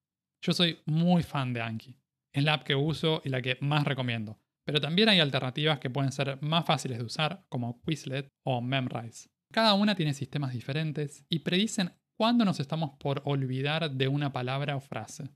Yo 0.47 0.53
soy 0.53 0.81
muy 0.87 1.25
fan 1.25 1.53
de 1.53 1.61
Anki. 1.61 1.99
Es 2.33 2.45
la 2.45 2.55
app 2.55 2.63
que 2.63 2.77
uso 2.77 3.21
y 3.25 3.31
la 3.31 3.43
que 3.43 3.59
más 3.63 3.85
recomiendo. 3.85 4.39
Pero 4.65 4.81
también 4.81 5.09
hay 5.09 5.19
alternativas 5.19 5.81
que 5.81 5.91
pueden 5.91 6.13
ser 6.13 6.41
más 6.41 6.65
fáciles 6.65 6.99
de 6.99 7.05
usar, 7.05 7.45
como 7.49 7.83
Quizlet 7.83 8.33
o 8.45 8.61
Memrise. 8.61 9.29
Cada 9.53 9.75
una 9.75 9.97
tiene 9.97 10.15
sistemas 10.15 10.53
diferentes 10.53 11.25
y 11.29 11.41
predicen 11.41 11.91
cuándo 12.17 12.45
nos 12.45 12.61
estamos 12.61 12.93
por 13.01 13.23
olvidar 13.25 13.91
de 13.91 14.07
una 14.07 14.33
palabra 14.33 14.77
o 14.77 14.81
frase. 14.81 15.29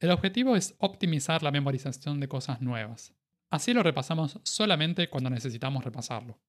El 0.00 0.10
objetivo 0.10 0.56
es 0.56 0.74
optimizar 0.80 1.44
la 1.44 1.52
memorización 1.52 2.18
de 2.18 2.26
cosas 2.26 2.60
nuevas. 2.60 3.14
Así 3.52 3.72
lo 3.72 3.84
repasamos 3.84 4.40
solamente 4.42 5.08
cuando 5.08 5.30
necesitamos 5.30 5.84
repasarlo. 5.84 6.40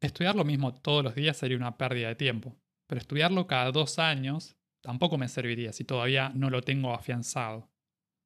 Estudiar 0.00 0.36
lo 0.36 0.46
mismo 0.46 0.72
todos 0.72 1.04
los 1.04 1.14
días 1.14 1.36
sería 1.36 1.58
una 1.58 1.76
pérdida 1.76 2.08
de 2.08 2.14
tiempo, 2.14 2.56
pero 2.88 2.98
estudiarlo 2.98 3.46
cada 3.46 3.72
dos 3.72 3.98
años 3.98 4.56
tampoco 4.82 5.18
me 5.18 5.28
serviría 5.28 5.72
si 5.72 5.84
todavía 5.84 6.30
no 6.30 6.50
lo 6.50 6.62
tengo 6.62 6.94
afianzado. 6.94 7.70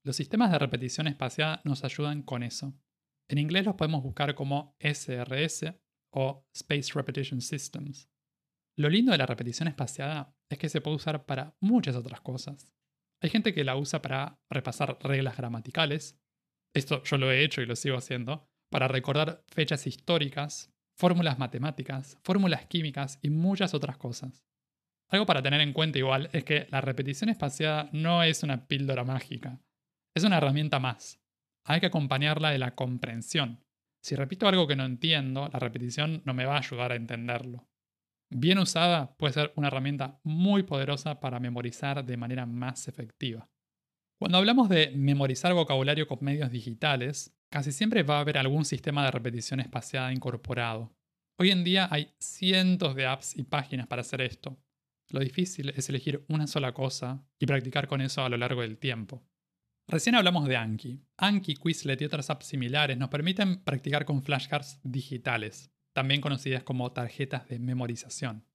Los 0.04 0.16
sistemas 0.16 0.50
de 0.52 0.58
repetición 0.58 1.06
espaciada 1.06 1.60
nos 1.64 1.84
ayudan 1.84 2.22
con 2.22 2.42
eso. 2.42 2.74
En 3.28 3.38
inglés 3.38 3.64
los 3.64 3.74
podemos 3.74 4.02
buscar 4.02 4.34
como 4.34 4.76
SRS 4.78 5.74
o 6.12 6.46
Space 6.54 6.92
Repetition 6.94 7.40
Systems. 7.40 8.10
Lo 8.76 8.88
lindo 8.88 9.12
de 9.12 9.18
la 9.18 9.26
repetición 9.26 9.68
espaciada 9.68 10.36
es 10.50 10.58
que 10.58 10.68
se 10.68 10.80
puede 10.80 10.96
usar 10.96 11.26
para 11.26 11.56
muchas 11.60 11.96
otras 11.96 12.20
cosas. 12.20 12.72
Hay 13.22 13.30
gente 13.30 13.54
que 13.54 13.64
la 13.64 13.76
usa 13.76 14.02
para 14.02 14.38
repasar 14.50 14.98
reglas 15.00 15.36
gramaticales. 15.36 16.20
Esto 16.74 17.02
yo 17.04 17.16
lo 17.16 17.30
he 17.30 17.42
hecho 17.42 17.62
y 17.62 17.66
lo 17.66 17.76
sigo 17.76 17.96
haciendo. 17.96 18.46
Para 18.70 18.88
recordar 18.88 19.44
fechas 19.48 19.86
históricas, 19.86 20.74
fórmulas 20.98 21.38
matemáticas, 21.38 22.18
fórmulas 22.22 22.66
químicas 22.66 23.18
y 23.22 23.30
muchas 23.30 23.72
otras 23.72 23.96
cosas. 23.96 24.44
Algo 25.10 25.26
para 25.26 25.42
tener 25.42 25.60
en 25.60 25.72
cuenta 25.72 25.98
igual 25.98 26.30
es 26.32 26.44
que 26.44 26.66
la 26.70 26.80
repetición 26.80 27.30
espaciada 27.30 27.88
no 27.92 28.22
es 28.22 28.42
una 28.42 28.66
píldora 28.66 29.04
mágica. 29.04 29.60
Es 30.14 30.24
una 30.24 30.38
herramienta 30.38 30.78
más. 30.78 31.20
Hay 31.66 31.80
que 31.80 31.86
acompañarla 31.86 32.50
de 32.50 32.58
la 32.58 32.74
comprensión. 32.74 33.64
Si 34.02 34.14
repito 34.16 34.46
algo 34.48 34.66
que 34.66 34.76
no 34.76 34.84
entiendo, 34.84 35.48
la 35.52 35.58
repetición 35.58 36.22
no 36.24 36.34
me 36.34 36.44
va 36.44 36.56
a 36.56 36.58
ayudar 36.58 36.92
a 36.92 36.96
entenderlo. 36.96 37.66
Bien 38.30 38.58
usada 38.58 39.16
puede 39.16 39.32
ser 39.32 39.52
una 39.56 39.68
herramienta 39.68 40.20
muy 40.24 40.62
poderosa 40.62 41.20
para 41.20 41.40
memorizar 41.40 42.04
de 42.04 42.16
manera 42.16 42.46
más 42.46 42.88
efectiva. 42.88 43.48
Cuando 44.18 44.38
hablamos 44.38 44.68
de 44.68 44.92
memorizar 44.94 45.54
vocabulario 45.54 46.06
con 46.06 46.18
medios 46.20 46.50
digitales, 46.50 47.36
casi 47.50 47.72
siempre 47.72 48.02
va 48.02 48.18
a 48.18 48.20
haber 48.20 48.38
algún 48.38 48.64
sistema 48.64 49.04
de 49.04 49.10
repetición 49.10 49.60
espaciada 49.60 50.12
incorporado. 50.12 50.92
Hoy 51.38 51.50
en 51.50 51.64
día 51.64 51.88
hay 51.90 52.12
cientos 52.18 52.94
de 52.94 53.06
apps 53.06 53.36
y 53.36 53.44
páginas 53.44 53.86
para 53.86 54.02
hacer 54.02 54.20
esto. 54.20 54.56
Lo 55.08 55.20
difícil 55.20 55.70
es 55.76 55.88
elegir 55.88 56.24
una 56.28 56.46
sola 56.46 56.72
cosa 56.72 57.26
y 57.38 57.46
practicar 57.46 57.86
con 57.86 58.00
eso 58.00 58.24
a 58.24 58.28
lo 58.28 58.36
largo 58.36 58.62
del 58.62 58.78
tiempo. 58.78 59.22
Recién 59.86 60.14
hablamos 60.14 60.48
de 60.48 60.56
Anki. 60.56 61.04
Anki, 61.18 61.54
Quizlet 61.56 62.00
y 62.00 62.04
otras 62.06 62.30
apps 62.30 62.46
similares 62.46 62.96
nos 62.96 63.10
permiten 63.10 63.62
practicar 63.62 64.06
con 64.06 64.22
flashcards 64.22 64.80
digitales, 64.82 65.70
también 65.92 66.22
conocidas 66.22 66.62
como 66.62 66.90
tarjetas 66.92 67.46
de 67.48 67.58
memorización. 67.58 68.46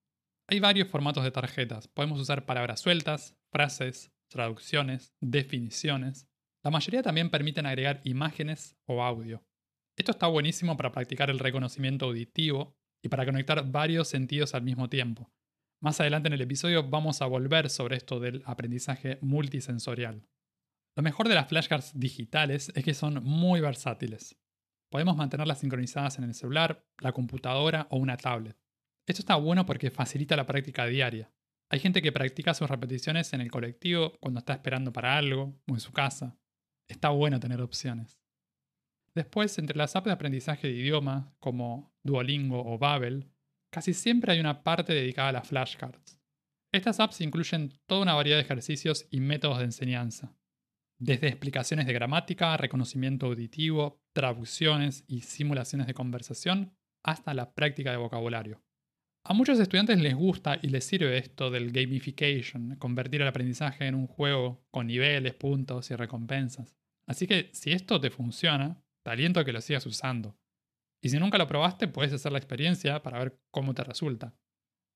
Hay 0.48 0.60
varios 0.60 0.88
formatos 0.88 1.24
de 1.24 1.32
tarjetas. 1.32 1.88
Podemos 1.88 2.20
usar 2.20 2.46
palabras 2.46 2.80
sueltas, 2.80 3.38
frases, 3.52 4.12
traducciones, 4.30 5.14
definiciones. 5.22 6.28
La 6.64 6.72
mayoría 6.72 7.04
también 7.04 7.30
permiten 7.30 7.68
agregar 7.68 8.02
imágenes 8.04 8.76
o 8.86 9.04
audio. 9.04 9.44
Esto 9.96 10.12
está 10.12 10.26
buenísimo 10.26 10.76
para 10.78 10.92
practicar 10.92 11.30
el 11.30 11.38
reconocimiento 11.38 12.06
auditivo 12.06 12.76
y 13.04 13.10
para 13.10 13.26
conectar 13.26 13.70
varios 13.70 14.08
sentidos 14.08 14.56
al 14.56 14.64
mismo 14.64 14.90
tiempo. 14.90 15.32
Más 15.82 16.02
adelante 16.02 16.28
en 16.28 16.34
el 16.34 16.42
episodio 16.42 16.90
vamos 16.90 17.22
a 17.22 17.26
volver 17.26 17.70
sobre 17.70 17.96
esto 17.96 18.20
del 18.20 18.44
aprendizaje 18.46 19.18
multisensorial. 19.22 20.28
Lo 20.98 21.04
mejor 21.04 21.30
de 21.30 21.36
las 21.36 21.48
flashcards 21.48 21.98
digitales 21.98 22.70
es 22.76 22.84
que 22.84 22.94
son 22.94 23.24
muy 23.24 23.62
versátiles. 23.62 24.38
Podemos 24.92 25.16
mantenerlas 25.16 25.60
sincronizadas 25.60 26.18
en 26.18 26.26
el 26.26 26.34
celular, 26.34 26.86
la 27.00 27.14
computadora 27.14 27.88
o 27.92 27.98
una 27.98 28.18
tablet. 28.18 28.58
Esto 29.08 29.22
está 29.22 29.36
bueno 29.38 29.66
porque 29.66 29.90
facilita 29.90 30.36
la 30.36 30.46
práctica 30.46 30.86
diaria. 30.86 31.32
Hay 31.70 31.80
gente 31.80 32.02
que 32.02 32.12
practica 32.12 32.54
sus 32.54 32.70
repeticiones 32.70 33.32
en 33.32 33.40
el 33.40 33.50
colectivo, 33.50 34.18
cuando 34.20 34.40
está 34.40 34.54
esperando 34.54 34.92
para 34.92 35.16
algo, 35.16 35.62
o 35.70 35.76
en 35.76 35.80
su 35.80 35.94
casa. 35.94 36.38
Está 36.90 37.10
bueno 37.10 37.40
tener 37.40 37.62
opciones. 37.62 38.20
Después, 39.16 39.58
entre 39.60 39.78
las 39.78 39.96
apps 39.96 40.08
de 40.08 40.12
aprendizaje 40.12 40.68
de 40.68 40.74
idioma, 40.74 41.34
como 41.40 41.94
Duolingo 42.04 42.66
o 42.66 42.78
Babel, 42.78 43.32
casi 43.72 43.94
siempre 43.94 44.34
hay 44.34 44.40
una 44.40 44.64
parte 44.64 44.94
dedicada 44.94 45.30
a 45.30 45.34
las 45.34 45.48
flashcards. 45.48 46.20
Estas 46.72 47.00
apps 47.00 47.22
incluyen 47.22 47.74
toda 47.88 48.04
una 48.04 48.14
variedad 48.14 48.38
de 48.38 48.44
ejercicios 48.44 49.08
y 49.10 49.20
métodos 49.20 49.60
de 49.60 49.66
enseñanza 49.66 50.36
desde 51.00 51.28
explicaciones 51.28 51.88
de 51.88 51.94
gramática, 51.94 52.56
reconocimiento 52.58 53.28
auditivo, 53.28 54.02
traducciones 54.14 55.06
y 55.08 55.22
simulaciones 55.22 55.88
de 55.88 55.94
conversación, 55.94 56.76
hasta 57.04 57.34
la 57.34 57.54
práctica 57.54 57.92
de 57.92 57.98
vocabulario. 57.98 58.62
A 59.24 59.34
muchos 59.34 59.60
estudiantes 59.60 60.00
les 60.00 60.14
gusta 60.14 60.60
y 60.62 60.68
les 60.68 60.84
sirve 60.84 61.18
esto 61.18 61.50
del 61.50 61.72
gamification, 61.72 62.76
convertir 62.76 63.22
el 63.22 63.28
aprendizaje 63.28 63.88
en 63.88 63.96
un 63.96 64.08
juego 64.08 64.66
con 64.72 64.88
niveles, 64.88 65.34
puntos 65.36 65.90
y 65.92 65.96
recompensas. 65.96 66.76
Así 67.08 67.28
que 67.28 67.50
si 67.54 67.72
esto 67.72 68.00
te 68.00 68.10
funciona, 68.10 68.82
te 69.04 69.12
aliento 69.12 69.40
a 69.40 69.46
que 69.46 69.54
lo 69.54 69.62
sigas 69.62 69.86
usando. 69.86 70.38
Y 71.02 71.10
si 71.10 71.20
nunca 71.20 71.38
lo 71.38 71.48
probaste, 71.48 71.88
puedes 71.88 72.14
hacer 72.14 72.32
la 72.32 72.40
experiencia 72.40 73.02
para 73.02 73.20
ver 73.20 73.40
cómo 73.52 73.74
te 73.74 73.84
resulta. 73.84 74.34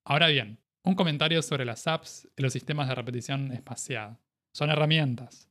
Ahora 0.06 0.28
bien, 0.28 0.60
un 0.84 0.96
comentario 0.96 1.42
sobre 1.42 1.66
las 1.66 1.88
apps 1.88 2.28
y 2.38 2.42
los 2.42 2.54
sistemas 2.54 2.90
de 2.90 2.96
repetición 2.96 3.52
espaciada. 3.52 4.20
Son 4.54 4.70
herramientas, 4.70 5.50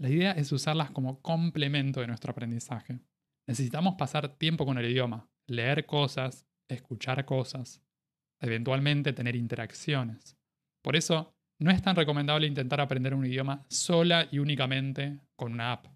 la 0.00 0.10
idea 0.10 0.30
es 0.32 0.52
usarlas 0.52 0.92
como 0.92 1.20
complemento 1.22 2.00
de 2.00 2.06
nuestro 2.06 2.30
aprendizaje. 2.30 3.00
Necesitamos 3.48 3.96
pasar 3.96 4.36
tiempo 4.38 4.64
con 4.64 4.78
el 4.78 4.88
idioma, 4.88 5.28
leer 5.48 5.86
cosas, 5.86 6.46
escuchar 6.68 7.24
cosas, 7.24 7.82
eventualmente 8.40 9.12
tener 9.12 9.34
interacciones. 9.34 10.36
Por 10.84 10.94
eso, 10.94 11.34
no 11.60 11.72
es 11.72 11.82
tan 11.82 11.96
recomendable 11.96 12.46
intentar 12.46 12.80
aprender 12.80 13.12
un 13.12 13.26
idioma 13.26 13.66
sola 13.68 14.28
y 14.30 14.38
únicamente 14.38 15.18
con 15.34 15.52
una 15.52 15.72
app. 15.72 15.86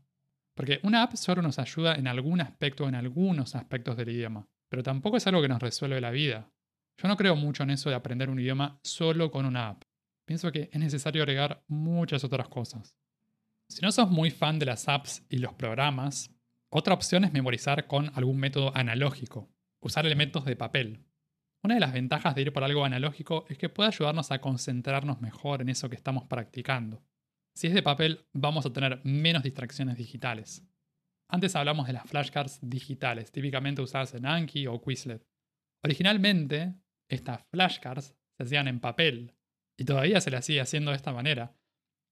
Porque 0.54 0.80
una 0.82 1.02
app 1.02 1.14
solo 1.14 1.42
nos 1.42 1.58
ayuda 1.58 1.94
en 1.94 2.06
algún 2.06 2.40
aspecto 2.40 2.88
en 2.88 2.94
algunos 2.94 3.54
aspectos 3.54 3.96
del 3.96 4.10
idioma, 4.10 4.46
pero 4.68 4.82
tampoco 4.82 5.16
es 5.16 5.26
algo 5.26 5.40
que 5.40 5.48
nos 5.48 5.60
resuelve 5.60 6.00
la 6.00 6.10
vida. 6.10 6.50
Yo 6.98 7.08
no 7.08 7.16
creo 7.16 7.36
mucho 7.36 7.62
en 7.62 7.70
eso 7.70 7.88
de 7.88 7.96
aprender 7.96 8.28
un 8.28 8.38
idioma 8.38 8.78
solo 8.82 9.30
con 9.30 9.46
una 9.46 9.68
app. 9.68 9.84
Pienso 10.26 10.52
que 10.52 10.68
es 10.72 10.78
necesario 10.78 11.22
agregar 11.22 11.64
muchas 11.68 12.22
otras 12.24 12.48
cosas. 12.48 12.96
Si 13.68 13.80
no 13.80 13.90
sos 13.90 14.10
muy 14.10 14.30
fan 14.30 14.58
de 14.58 14.66
las 14.66 14.88
apps 14.88 15.24
y 15.30 15.38
los 15.38 15.54
programas, 15.54 16.30
otra 16.68 16.94
opción 16.94 17.24
es 17.24 17.32
memorizar 17.32 17.86
con 17.86 18.10
algún 18.14 18.38
método 18.38 18.76
analógico, 18.76 19.50
usar 19.80 20.06
elementos 20.06 20.44
de 20.44 20.56
papel. 20.56 21.04
Una 21.62 21.74
de 21.74 21.80
las 21.80 21.92
ventajas 21.92 22.34
de 22.34 22.42
ir 22.42 22.52
por 22.52 22.64
algo 22.64 22.84
analógico 22.84 23.46
es 23.48 23.56
que 23.56 23.68
puede 23.68 23.88
ayudarnos 23.88 24.30
a 24.30 24.40
concentrarnos 24.40 25.20
mejor 25.20 25.62
en 25.62 25.68
eso 25.68 25.88
que 25.88 25.96
estamos 25.96 26.24
practicando. 26.24 27.02
Si 27.54 27.66
es 27.66 27.74
de 27.74 27.82
papel, 27.82 28.26
vamos 28.32 28.64
a 28.66 28.72
tener 28.72 29.00
menos 29.04 29.42
distracciones 29.42 29.96
digitales. 29.96 30.66
Antes 31.28 31.54
hablamos 31.56 31.86
de 31.86 31.94
las 31.94 32.08
flashcards 32.08 32.58
digitales, 32.62 33.30
típicamente 33.30 33.82
usadas 33.82 34.14
en 34.14 34.26
Anki 34.26 34.66
o 34.66 34.80
Quizlet. 34.80 35.26
Originalmente, 35.82 36.74
estas 37.08 37.44
flashcards 37.50 38.14
se 38.36 38.42
hacían 38.42 38.68
en 38.68 38.80
papel, 38.80 39.34
y 39.78 39.84
todavía 39.84 40.20
se 40.20 40.30
las 40.30 40.44
sigue 40.44 40.60
haciendo 40.60 40.90
de 40.90 40.96
esta 40.96 41.12
manera, 41.12 41.56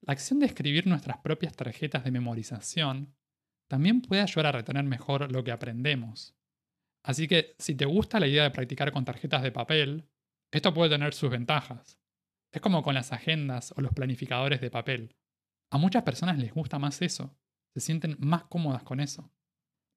la 0.03 0.13
acción 0.13 0.39
de 0.41 0.47
escribir 0.47 0.87
nuestras 0.87 1.19
propias 1.19 1.55
tarjetas 1.55 2.05
de 2.05 2.11
memorización 2.11 3.15
también 3.69 4.01
puede 4.01 4.23
ayudar 4.23 4.47
a 4.47 4.53
retener 4.53 4.85
mejor 4.85 5.31
lo 5.31 5.45
que 5.45 5.53
aprendemos. 5.53 6.35
Así 7.05 7.29
que 7.29 7.55
si 7.59 7.75
te 7.75 7.85
gusta 7.85 8.19
la 8.21 8.27
idea 8.27 8.43
de 8.43 8.51
practicar 8.51 8.93
con 8.93 9.05
tarjetas 9.05 9.43
de 9.43 9.53
papel, 9.53 10.09
esto 10.51 10.75
puede 10.75 10.91
tener 10.91 11.15
sus 11.15 11.31
ventajas. 11.31 11.99
Es 12.53 12.61
como 12.61 12.83
con 12.83 12.95
las 12.95 13.13
agendas 13.13 13.73
o 13.77 13.81
los 13.81 13.93
planificadores 13.93 14.61
de 14.61 14.71
papel. 14.71 15.15
A 15.71 15.79
muchas 15.79 16.03
personas 16.03 16.39
les 16.39 16.53
gusta 16.53 16.79
más 16.79 17.01
eso, 17.03 17.37
se 17.73 17.81
sienten 17.81 18.17
más 18.19 18.45
cómodas 18.45 18.83
con 18.83 19.01
eso. 19.01 19.31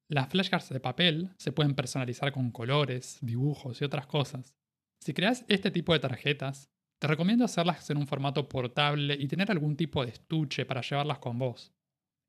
Las 0.10 0.30
flashcards 0.30 0.70
de 0.70 0.80
papel 0.80 1.32
se 1.38 1.52
pueden 1.52 1.74
personalizar 1.74 2.32
con 2.32 2.52
colores, 2.52 3.18
dibujos 3.22 3.82
y 3.82 3.86
otras 3.86 4.06
cosas. 4.06 4.56
Si 5.00 5.14
creas 5.14 5.46
este 5.48 5.72
tipo 5.72 5.94
de 5.94 6.00
tarjetas, 6.00 6.70
te 7.00 7.08
recomiendo 7.08 7.46
hacerlas 7.46 7.90
en 7.90 7.98
un 7.98 8.08
formato 8.08 8.48
portable 8.48 9.16
y 9.20 9.28
tener 9.28 9.50
algún 9.50 9.76
tipo 9.76 10.06
de 10.06 10.12
estuche 10.12 10.66
para 10.66 10.82
llevarlas 10.82 11.20
con 11.20 11.40
vos. 11.40 11.74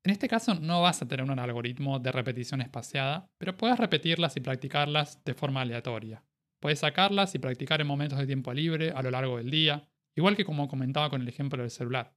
En 0.03 0.11
este 0.11 0.27
caso 0.27 0.55
no 0.55 0.81
vas 0.81 1.01
a 1.01 1.07
tener 1.07 1.29
un 1.29 1.39
algoritmo 1.39 1.99
de 1.99 2.11
repetición 2.11 2.61
espaciada, 2.61 3.29
pero 3.37 3.57
puedes 3.57 3.77
repetirlas 3.77 4.35
y 4.37 4.41
practicarlas 4.41 5.23
de 5.23 5.33
forma 5.33 5.61
aleatoria. 5.61 6.23
Puedes 6.59 6.79
sacarlas 6.79 7.35
y 7.35 7.39
practicar 7.39 7.81
en 7.81 7.87
momentos 7.87 8.17
de 8.17 8.25
tiempo 8.25 8.53
libre 8.53 8.91
a 8.91 9.01
lo 9.01 9.11
largo 9.11 9.37
del 9.37 9.51
día, 9.51 9.87
igual 10.15 10.35
que 10.35 10.45
como 10.45 10.67
comentaba 10.67 11.09
con 11.09 11.21
el 11.21 11.27
ejemplo 11.27 11.61
del 11.61 11.71
celular. 11.71 12.14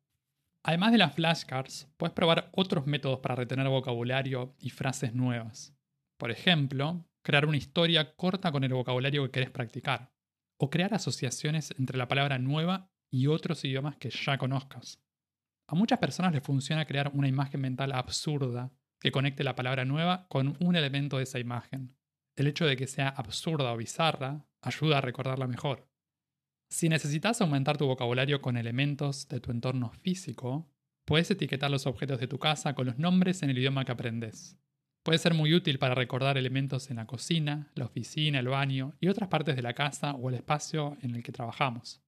Además 0.69 0.93
de 0.93 0.99
las 0.99 1.15
flashcards, 1.15 1.91
puedes 1.97 2.13
probar 2.13 2.51
otros 2.53 2.87
métodos 2.87 3.21
para 3.21 3.35
retener 3.35 3.67
vocabulario 3.69 4.55
y 4.59 4.69
frases 4.69 5.15
nuevas. 5.15 5.75
Por 6.19 6.31
ejemplo, 6.31 7.07
crear 7.23 7.47
una 7.47 7.57
historia 7.57 8.15
corta 8.17 8.53
con 8.53 8.65
el 8.65 8.75
vocabulario 8.75 9.25
que 9.25 9.31
querés 9.31 9.51
practicar. 9.51 10.13
o 10.61 10.69
crear 10.69 10.93
asociaciones 10.93 11.73
entre 11.79 11.97
la 11.97 12.07
palabra 12.07 12.39
nueva 12.39 12.91
y 13.11 13.29
otros 13.29 13.65
idiomas 13.65 13.97
que 13.97 14.11
ya 14.11 14.37
conozcas. 14.37 15.03
A 15.69 15.75
muchas 15.75 16.01
personas 16.01 16.35
les 16.35 16.43
funciona 16.43 16.85
crear 16.85 17.13
una 17.15 17.29
imagen 17.29 17.63
mental 17.63 17.93
absurda 17.93 18.71
que 19.01 19.11
conecte 19.11 19.45
la 19.45 19.57
palabra 19.57 19.87
nueva 19.87 20.27
con 20.29 20.55
un 20.61 20.77
elemento 20.77 21.17
de 21.17 21.23
esa 21.23 21.39
imagen. 21.39 21.97
El 22.37 22.47
hecho 22.47 22.67
de 22.67 22.77
que 22.77 22.89
sea 22.89 23.09
absurda 23.09 23.73
o 23.73 23.77
bizarra 23.79 24.45
ayuda 24.61 24.99
a 24.99 25.01
recordarla 25.01 25.47
mejor. 25.47 25.88
Si 26.71 26.89
necesitas 26.89 27.41
aumentar 27.41 27.79
tu 27.79 27.87
vocabulario 27.87 28.43
con 28.43 28.57
elementos 28.57 29.27
de 29.29 29.41
tu 29.41 29.51
entorno 29.51 29.91
físico, 29.91 30.71
puedes 31.07 31.31
etiquetar 31.31 31.71
los 31.71 31.87
objetos 31.87 32.21
de 32.21 32.29
tu 32.29 32.39
casa 32.39 32.75
con 32.75 32.87
los 32.87 32.99
nombres 32.99 33.43
en 33.43 33.51
el 33.51 33.59
idioma 33.59 33.85
que 33.85 33.93
aprendes. 33.93 34.59
Puede 35.03 35.19
ser 35.19 35.33
muy 35.33 35.55
útil 35.55 35.79
para 35.79 35.95
recordar 35.95 36.37
elementos 36.37 36.91
en 36.91 36.97
la 36.97 37.07
cocina, 37.07 37.73
la 37.75 37.87
oficina, 37.87 38.41
el 38.41 38.49
baño 38.49 38.95
y 39.01 39.09
otras 39.09 39.31
partes 39.31 39.57
de 39.57 39.63
la 39.63 39.73
casa 39.73 40.13
o 40.13 40.29
el 40.29 40.35
espacio 40.35 40.99
en 41.01 41.15
el 41.15 41.23
que 41.23 41.33
trabajamos. 41.33 42.03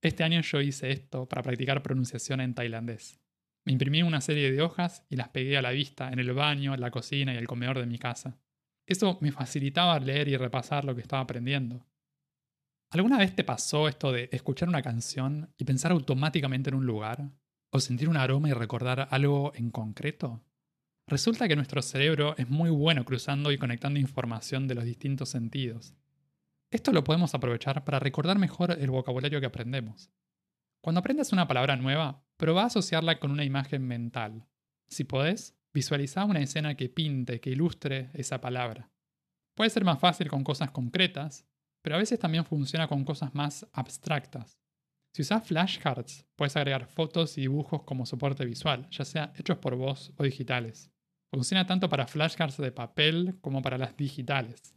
Este 0.00 0.24
año 0.24 0.40
yo 0.40 0.62
hice 0.62 0.90
esto 0.90 1.28
para 1.28 1.42
practicar 1.42 1.82
pronunciación 1.82 2.40
en 2.40 2.54
tailandés. 2.54 3.20
Me 3.64 3.72
imprimí 3.72 4.02
una 4.02 4.22
serie 4.22 4.50
de 4.50 4.62
hojas 4.62 5.04
y 5.10 5.16
las 5.16 5.28
pegué 5.28 5.58
a 5.58 5.62
la 5.62 5.70
vista 5.70 6.10
en 6.10 6.18
el 6.18 6.32
baño, 6.32 6.74
la 6.76 6.90
cocina 6.90 7.34
y 7.34 7.36
el 7.36 7.46
comedor 7.46 7.78
de 7.78 7.86
mi 7.86 7.98
casa. 7.98 8.38
Eso 8.86 9.18
me 9.20 9.30
facilitaba 9.30 10.00
leer 10.00 10.28
y 10.28 10.36
repasar 10.36 10.84
lo 10.86 10.94
que 10.94 11.02
estaba 11.02 11.22
aprendiendo. 11.22 11.86
¿Alguna 12.92 13.16
vez 13.16 13.34
te 13.34 13.42
pasó 13.42 13.88
esto 13.88 14.12
de 14.12 14.28
escuchar 14.32 14.68
una 14.68 14.82
canción 14.82 15.50
y 15.56 15.64
pensar 15.64 15.92
automáticamente 15.92 16.68
en 16.68 16.76
un 16.76 16.84
lugar? 16.84 17.32
¿O 17.70 17.80
sentir 17.80 18.06
un 18.06 18.18
aroma 18.18 18.50
y 18.50 18.52
recordar 18.52 19.08
algo 19.10 19.50
en 19.54 19.70
concreto? 19.70 20.44
Resulta 21.06 21.48
que 21.48 21.56
nuestro 21.56 21.80
cerebro 21.80 22.36
es 22.36 22.50
muy 22.50 22.68
bueno 22.68 23.06
cruzando 23.06 23.50
y 23.50 23.56
conectando 23.56 23.98
información 23.98 24.68
de 24.68 24.74
los 24.74 24.84
distintos 24.84 25.30
sentidos. 25.30 25.94
Esto 26.70 26.92
lo 26.92 27.02
podemos 27.02 27.34
aprovechar 27.34 27.82
para 27.82 27.98
recordar 27.98 28.38
mejor 28.38 28.72
el 28.72 28.90
vocabulario 28.90 29.40
que 29.40 29.46
aprendemos. 29.46 30.10
Cuando 30.82 30.98
aprendes 30.98 31.32
una 31.32 31.48
palabra 31.48 31.76
nueva, 31.76 32.26
prueba 32.36 32.64
a 32.64 32.66
asociarla 32.66 33.18
con 33.20 33.30
una 33.30 33.44
imagen 33.44 33.88
mental. 33.88 34.46
Si 34.90 35.04
podés, 35.04 35.56
visualiza 35.72 36.26
una 36.26 36.40
escena 36.40 36.74
que 36.74 36.90
pinte, 36.90 37.40
que 37.40 37.48
ilustre 37.48 38.10
esa 38.12 38.42
palabra. 38.42 38.90
Puede 39.54 39.70
ser 39.70 39.82
más 39.82 39.98
fácil 39.98 40.28
con 40.28 40.44
cosas 40.44 40.72
concretas, 40.72 41.46
pero 41.82 41.96
a 41.96 41.98
veces 41.98 42.18
también 42.18 42.44
funciona 42.44 42.88
con 42.88 43.04
cosas 43.04 43.34
más 43.34 43.66
abstractas. 43.72 44.58
Si 45.14 45.22
usas 45.22 45.46
flashcards, 45.46 46.24
puedes 46.36 46.56
agregar 46.56 46.86
fotos 46.86 47.36
y 47.36 47.42
dibujos 47.42 47.82
como 47.82 48.06
soporte 48.06 48.46
visual, 48.46 48.88
ya 48.90 49.04
sea 49.04 49.32
hechos 49.36 49.58
por 49.58 49.76
vos 49.76 50.12
o 50.16 50.22
digitales. 50.22 50.90
Funciona 51.30 51.66
tanto 51.66 51.88
para 51.88 52.06
flashcards 52.06 52.56
de 52.56 52.72
papel 52.72 53.38
como 53.40 53.60
para 53.60 53.76
las 53.76 53.96
digitales. 53.96 54.74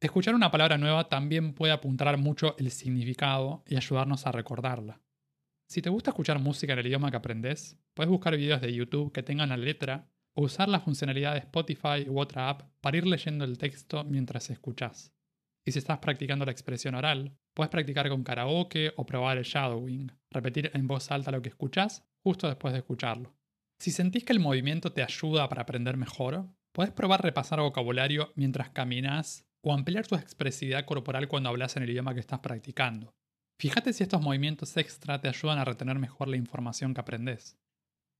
Escuchar 0.00 0.34
una 0.34 0.50
palabra 0.50 0.78
nueva 0.78 1.08
también 1.08 1.54
puede 1.54 1.72
apuntar 1.72 2.16
mucho 2.18 2.56
el 2.58 2.70
significado 2.70 3.64
y 3.66 3.76
ayudarnos 3.76 4.26
a 4.26 4.32
recordarla. 4.32 5.00
Si 5.68 5.82
te 5.82 5.90
gusta 5.90 6.10
escuchar 6.10 6.38
música 6.38 6.74
en 6.74 6.78
el 6.78 6.86
idioma 6.86 7.10
que 7.10 7.16
aprendes, 7.16 7.78
puedes 7.94 8.10
buscar 8.10 8.36
videos 8.36 8.60
de 8.60 8.72
YouTube 8.72 9.12
que 9.12 9.22
tengan 9.22 9.48
la 9.48 9.56
letra 9.56 10.08
o 10.34 10.42
usar 10.42 10.68
la 10.68 10.80
funcionalidad 10.80 11.32
de 11.32 11.40
Spotify 11.40 12.08
u 12.08 12.20
otra 12.20 12.50
app 12.50 12.70
para 12.80 12.98
ir 12.98 13.06
leyendo 13.06 13.44
el 13.44 13.58
texto 13.58 14.04
mientras 14.04 14.50
escuchas. 14.50 15.15
Y 15.66 15.72
si 15.72 15.80
estás 15.80 15.98
practicando 15.98 16.44
la 16.44 16.52
expresión 16.52 16.94
oral, 16.94 17.36
puedes 17.52 17.70
practicar 17.70 18.08
con 18.08 18.22
karaoke 18.22 18.92
o 18.96 19.04
probar 19.04 19.36
el 19.36 19.44
shadowing, 19.44 20.12
repetir 20.30 20.70
en 20.74 20.86
voz 20.86 21.10
alta 21.10 21.32
lo 21.32 21.42
que 21.42 21.48
escuchas 21.48 22.04
justo 22.22 22.46
después 22.46 22.72
de 22.72 22.78
escucharlo. 22.78 23.34
Si 23.80 23.90
sentís 23.90 24.24
que 24.24 24.32
el 24.32 24.38
movimiento 24.38 24.92
te 24.92 25.02
ayuda 25.02 25.48
para 25.48 25.62
aprender 25.62 25.96
mejor, 25.96 26.46
puedes 26.72 26.92
probar 26.92 27.22
repasar 27.22 27.60
vocabulario 27.60 28.32
mientras 28.36 28.70
caminas 28.70 29.44
o 29.60 29.74
ampliar 29.74 30.06
tu 30.06 30.14
expresividad 30.14 30.84
corporal 30.84 31.26
cuando 31.26 31.48
hablas 31.48 31.76
en 31.76 31.82
el 31.82 31.90
idioma 31.90 32.14
que 32.14 32.20
estás 32.20 32.38
practicando. 32.38 33.12
Fíjate 33.58 33.92
si 33.92 34.04
estos 34.04 34.22
movimientos 34.22 34.76
extra 34.76 35.20
te 35.20 35.28
ayudan 35.28 35.58
a 35.58 35.64
retener 35.64 35.98
mejor 35.98 36.28
la 36.28 36.36
información 36.36 36.94
que 36.94 37.00
aprendes. 37.00 37.58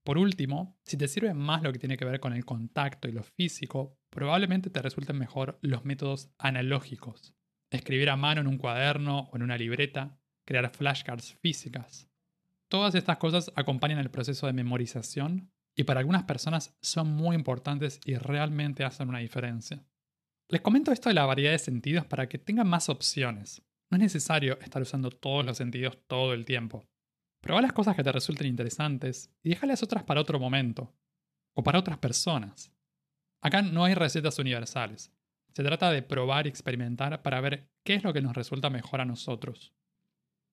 Por 0.03 0.17
último, 0.17 0.77
si 0.83 0.97
te 0.97 1.07
sirve 1.07 1.33
más 1.33 1.63
lo 1.63 1.71
que 1.71 1.79
tiene 1.79 1.95
que 1.95 2.05
ver 2.05 2.19
con 2.19 2.33
el 2.33 2.43
contacto 2.43 3.07
y 3.07 3.13
lo 3.13 3.23
físico, 3.23 3.97
probablemente 4.09 4.69
te 4.69 4.81
resulten 4.81 5.17
mejor 5.17 5.59
los 5.61 5.85
métodos 5.85 6.29
analógicos. 6.37 7.36
Escribir 7.71 8.09
a 8.09 8.15
mano 8.15 8.41
en 8.41 8.47
un 8.47 8.57
cuaderno 8.57 9.29
o 9.31 9.35
en 9.35 9.43
una 9.43 9.57
libreta, 9.57 10.19
crear 10.45 10.69
flashcards 10.69 11.33
físicas, 11.41 12.07
Todas 12.69 12.95
estas 12.95 13.17
cosas 13.17 13.51
acompañan 13.55 13.99
el 13.99 14.11
proceso 14.11 14.45
de 14.45 14.53
memorización 14.53 15.51
y 15.75 15.85
para 15.85 16.01
algunas 16.01 16.23
personas 16.23 16.75
son 16.81 17.07
muy 17.07 17.35
importantes 17.35 18.01
y 18.03 18.15
realmente 18.15 18.83
hacen 18.83 19.07
una 19.07 19.19
diferencia. 19.19 19.85
Les 20.49 20.61
comento 20.61 20.91
esto 20.91 21.09
de 21.09 21.15
la 21.15 21.25
variedad 21.25 21.51
de 21.51 21.59
sentidos 21.59 22.05
para 22.05 22.27
que 22.27 22.37
tengan 22.37 22.67
más 22.67 22.89
opciones. 22.89 23.61
No 23.89 23.95
es 23.95 24.01
necesario 24.01 24.59
estar 24.59 24.81
usando 24.81 25.11
todos 25.11 25.45
los 25.45 25.57
sentidos 25.57 25.97
todo 26.07 26.33
el 26.33 26.45
tiempo. 26.45 26.89
Prueba 27.41 27.61
las 27.61 27.73
cosas 27.73 27.95
que 27.95 28.03
te 28.03 28.11
resulten 28.11 28.47
interesantes 28.47 29.31
y 29.43 29.49
déjales 29.49 29.81
otras 29.81 30.03
para 30.03 30.19
otro 30.19 30.39
momento. 30.39 30.93
O 31.53 31.63
para 31.63 31.79
otras 31.79 31.97
personas. 31.99 32.71
Acá 33.41 33.61
no 33.61 33.85
hay 33.85 33.93
recetas 33.93 34.39
universales. 34.39 35.13
Se 35.57 35.63
trata 35.63 35.89
de 35.89 36.03
probar 36.03 36.45
y 36.45 36.49
experimentar 36.49 37.23
para 37.23 37.41
ver 37.41 37.67
qué 37.83 37.95
es 37.95 38.03
lo 38.03 38.13
que 38.13 38.21
nos 38.21 38.35
resulta 38.35 38.69
mejor 38.69 39.01
a 39.01 39.05
nosotros. 39.05 39.73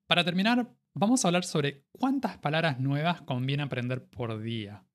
Para 0.08 0.24
terminar, 0.24 0.78
vamos 0.94 1.22
a 1.22 1.28
hablar 1.28 1.44
sobre 1.44 1.84
cuántas 1.92 2.38
palabras 2.38 2.80
nuevas 2.80 3.20
conviene 3.20 3.64
aprender 3.64 4.06
por 4.06 4.40
día. 4.40 4.86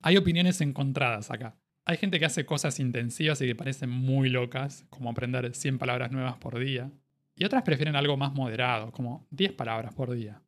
Hay 0.00 0.16
opiniones 0.16 0.62
encontradas 0.62 1.30
acá. 1.30 1.58
Hay 1.84 1.98
gente 1.98 2.18
que 2.18 2.24
hace 2.24 2.46
cosas 2.46 2.80
intensivas 2.80 3.42
y 3.42 3.46
que 3.46 3.54
parecen 3.54 3.90
muy 3.90 4.30
locas, 4.30 4.86
como 4.88 5.10
aprender 5.10 5.54
100 5.54 5.76
palabras 5.76 6.12
nuevas 6.12 6.38
por 6.38 6.58
día. 6.58 6.90
Y 7.34 7.44
otras 7.44 7.62
prefieren 7.62 7.94
algo 7.94 8.16
más 8.16 8.32
moderado, 8.32 8.90
como 8.90 9.26
10 9.32 9.52
palabras 9.52 9.92
por 9.92 10.14
día. 10.14 10.40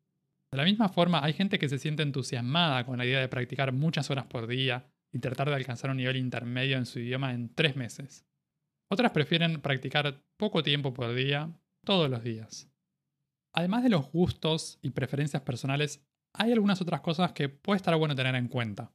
De 0.51 0.57
la 0.57 0.65
misma 0.65 0.89
forma, 0.89 1.23
hay 1.23 1.35
gente 1.35 1.59
que 1.59 1.69
se 1.69 1.79
siente 1.79 2.03
entusiasmada 2.03 2.87
con 2.87 2.97
la 2.97 3.05
idea 3.05 3.21
de 3.21 3.29
practicar 3.29 3.73
muchas 3.73 4.09
horas 4.09 4.25
por 4.25 4.47
día 4.47 4.87
y 5.13 5.19
tratar 5.19 5.51
de 5.51 5.57
alcanzar 5.57 5.91
un 5.91 5.99
nivel 5.99 6.17
intermedio 6.17 6.79
en 6.79 6.87
su 6.87 7.01
idioma 7.01 7.35
en 7.35 7.55
3 7.55 7.77
meses. 7.77 8.25
Otras 8.93 9.13
prefieren 9.13 9.61
practicar 9.61 10.21
poco 10.37 10.63
tiempo 10.65 10.93
por 10.93 11.15
día, 11.15 11.51
todos 11.85 12.11
los 12.11 12.25
días. 12.25 12.69
Además 13.55 13.85
de 13.85 13.91
los 13.91 14.11
gustos 14.11 14.79
y 14.83 14.91
preferencias 14.91 15.43
personales, 15.43 16.05
hay 16.35 16.53
algunas 16.53 16.81
otras 16.81 17.01
cosas 17.01 17.33
que 17.33 17.49
puede 17.49 17.77
estar 17.77 17.97
bueno 17.97 18.15
tener 18.17 18.35
en 18.35 18.49
cuenta. 18.49 18.93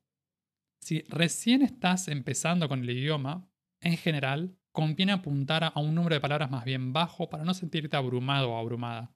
Si 0.82 1.02
recién 1.08 1.62
estás 1.62 2.10
empezando 2.10 2.68
con 2.68 2.82
el 2.82 2.90
idioma, 2.90 3.50
en 3.82 3.98
general, 3.98 4.58
conviene 4.72 5.14
apuntar 5.14 5.64
a 5.64 5.80
un 5.80 5.96
número 5.96 6.16
de 6.16 6.22
palabras 6.22 6.52
más 6.52 6.66
bien 6.66 6.92
bajo 6.92 7.30
para 7.30 7.46
no 7.46 7.54
sentirte 7.54 7.96
abrumado 7.96 8.52
o 8.52 8.58
abrumada. 8.58 9.14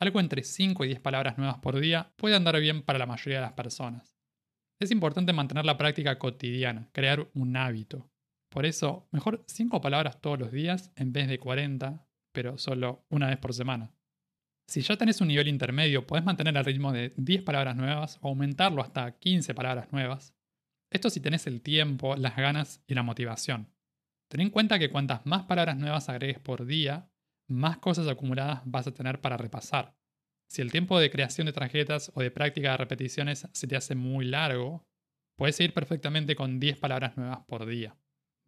Algo 0.00 0.20
entre 0.20 0.44
5 0.44 0.84
y 0.84 0.88
10 0.88 1.00
palabras 1.00 1.38
nuevas 1.38 1.58
por 1.58 1.80
día 1.80 2.12
puede 2.16 2.36
andar 2.36 2.58
bien 2.60 2.82
para 2.82 2.98
la 2.98 3.06
mayoría 3.06 3.38
de 3.38 3.46
las 3.46 3.54
personas. 3.54 4.16
Es 4.80 4.90
importante 4.90 5.32
mantener 5.32 5.64
la 5.64 5.76
práctica 5.76 6.18
cotidiana, 6.18 6.88
crear 6.92 7.28
un 7.34 7.56
hábito. 7.56 8.10
Por 8.50 8.66
eso, 8.66 9.08
mejor 9.12 9.44
5 9.46 9.80
palabras 9.80 10.20
todos 10.20 10.38
los 10.38 10.50
días 10.50 10.92
en 10.96 11.12
vez 11.12 11.28
de 11.28 11.38
40, 11.38 12.04
pero 12.32 12.58
solo 12.58 13.06
una 13.08 13.28
vez 13.28 13.38
por 13.38 13.54
semana. 13.54 13.94
Si 14.66 14.82
ya 14.82 14.96
tenés 14.96 15.20
un 15.20 15.28
nivel 15.28 15.48
intermedio, 15.48 16.06
podés 16.06 16.24
mantener 16.24 16.56
el 16.56 16.64
ritmo 16.64 16.92
de 16.92 17.14
10 17.16 17.42
palabras 17.42 17.76
nuevas 17.76 18.18
o 18.20 18.28
aumentarlo 18.28 18.82
hasta 18.82 19.18
15 19.18 19.54
palabras 19.54 19.92
nuevas. 19.92 20.34
Esto 20.92 21.10
si 21.10 21.20
tenés 21.20 21.46
el 21.46 21.62
tiempo, 21.62 22.16
las 22.16 22.36
ganas 22.36 22.82
y 22.86 22.94
la 22.94 23.02
motivación. 23.02 23.72
Ten 24.28 24.40
en 24.40 24.50
cuenta 24.50 24.78
que 24.78 24.90
cuantas 24.90 25.26
más 25.26 25.44
palabras 25.44 25.76
nuevas 25.76 26.08
agregues 26.08 26.40
por 26.40 26.66
día, 26.66 27.10
más 27.48 27.78
cosas 27.78 28.06
acumuladas 28.08 28.62
vas 28.64 28.86
a 28.86 28.94
tener 28.94 29.20
para 29.20 29.36
repasar. 29.36 29.96
Si 30.48 30.62
el 30.62 30.72
tiempo 30.72 30.98
de 30.98 31.10
creación 31.10 31.46
de 31.46 31.52
tarjetas 31.52 32.10
o 32.14 32.20
de 32.20 32.30
práctica 32.32 32.72
de 32.72 32.76
repeticiones 32.76 33.48
se 33.52 33.66
te 33.68 33.76
hace 33.76 33.94
muy 33.94 34.24
largo, 34.24 34.84
puedes 35.36 35.56
seguir 35.56 35.72
perfectamente 35.72 36.34
con 36.34 36.58
10 36.58 36.78
palabras 36.78 37.16
nuevas 37.16 37.40
por 37.46 37.66
día. 37.66 37.96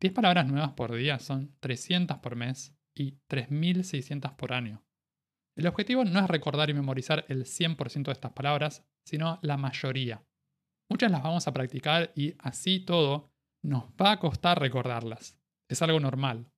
10 0.02 0.14
palabras 0.14 0.48
nuevas 0.48 0.72
por 0.72 0.92
día 0.92 1.20
son 1.20 1.54
300 1.60 2.18
por 2.18 2.34
mes 2.34 2.76
y 2.92 3.20
3.600 3.30 4.34
por 4.34 4.52
año. 4.52 4.82
El 5.56 5.68
objetivo 5.68 6.04
no 6.04 6.18
es 6.18 6.26
recordar 6.26 6.70
y 6.70 6.74
memorizar 6.74 7.24
el 7.28 7.44
100% 7.44 8.06
de 8.06 8.12
estas 8.12 8.32
palabras, 8.32 8.84
sino 9.06 9.38
la 9.42 9.56
mayoría. 9.56 10.26
Muchas 10.90 11.12
las 11.12 11.22
vamos 11.22 11.46
a 11.46 11.52
practicar 11.52 12.12
y 12.16 12.34
así 12.40 12.80
todo 12.80 13.30
nos 13.62 13.84
va 13.90 14.10
a 14.10 14.18
costar 14.18 14.58
recordarlas. 14.58 15.38
Es 15.70 15.82
algo 15.82 16.00
normal. 16.00 16.50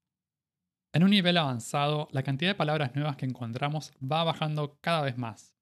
En 0.94 1.04
un 1.04 1.10
nivel 1.10 1.36
avanzado, 1.36 2.08
la 2.12 2.22
cantidad 2.22 2.52
de 2.52 2.56
palabras 2.56 2.94
nuevas 2.94 3.16
que 3.16 3.26
encontramos 3.26 3.92
va 4.00 4.24
bajando 4.24 4.78
cada 4.80 5.02
vez 5.02 5.18
más. 5.18 5.54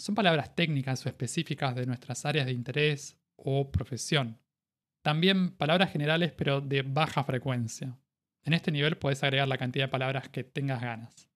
Son 0.00 0.16
palabras 0.16 0.56
técnicas 0.56 1.06
o 1.06 1.08
específicas 1.08 1.76
de 1.76 1.86
nuestras 1.86 2.24
áreas 2.24 2.46
de 2.46 2.52
interés 2.52 3.16
o 3.36 3.70
profesión. 3.70 4.40
También 5.02 5.56
palabras 5.56 5.92
generales 5.92 6.32
pero 6.32 6.60
de 6.60 6.82
baja 6.82 7.24
frecuencia. 7.24 7.98
En 8.44 8.52
este 8.52 8.70
nivel 8.70 8.96
puedes 8.96 9.22
agregar 9.22 9.48
la 9.48 9.58
cantidad 9.58 9.86
de 9.86 9.90
palabras 9.90 10.28
que 10.28 10.44
tengas 10.44 10.80
ganas. 10.80 11.28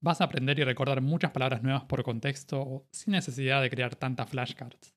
Vas 0.00 0.20
a 0.20 0.24
aprender 0.24 0.58
y 0.58 0.64
recordar 0.64 1.00
muchas 1.00 1.30
palabras 1.30 1.62
nuevas 1.62 1.84
por 1.84 2.02
contexto 2.02 2.86
sin 2.90 3.12
necesidad 3.12 3.62
de 3.62 3.70
crear 3.70 3.94
tantas 3.94 4.28
flashcards. 4.30 4.94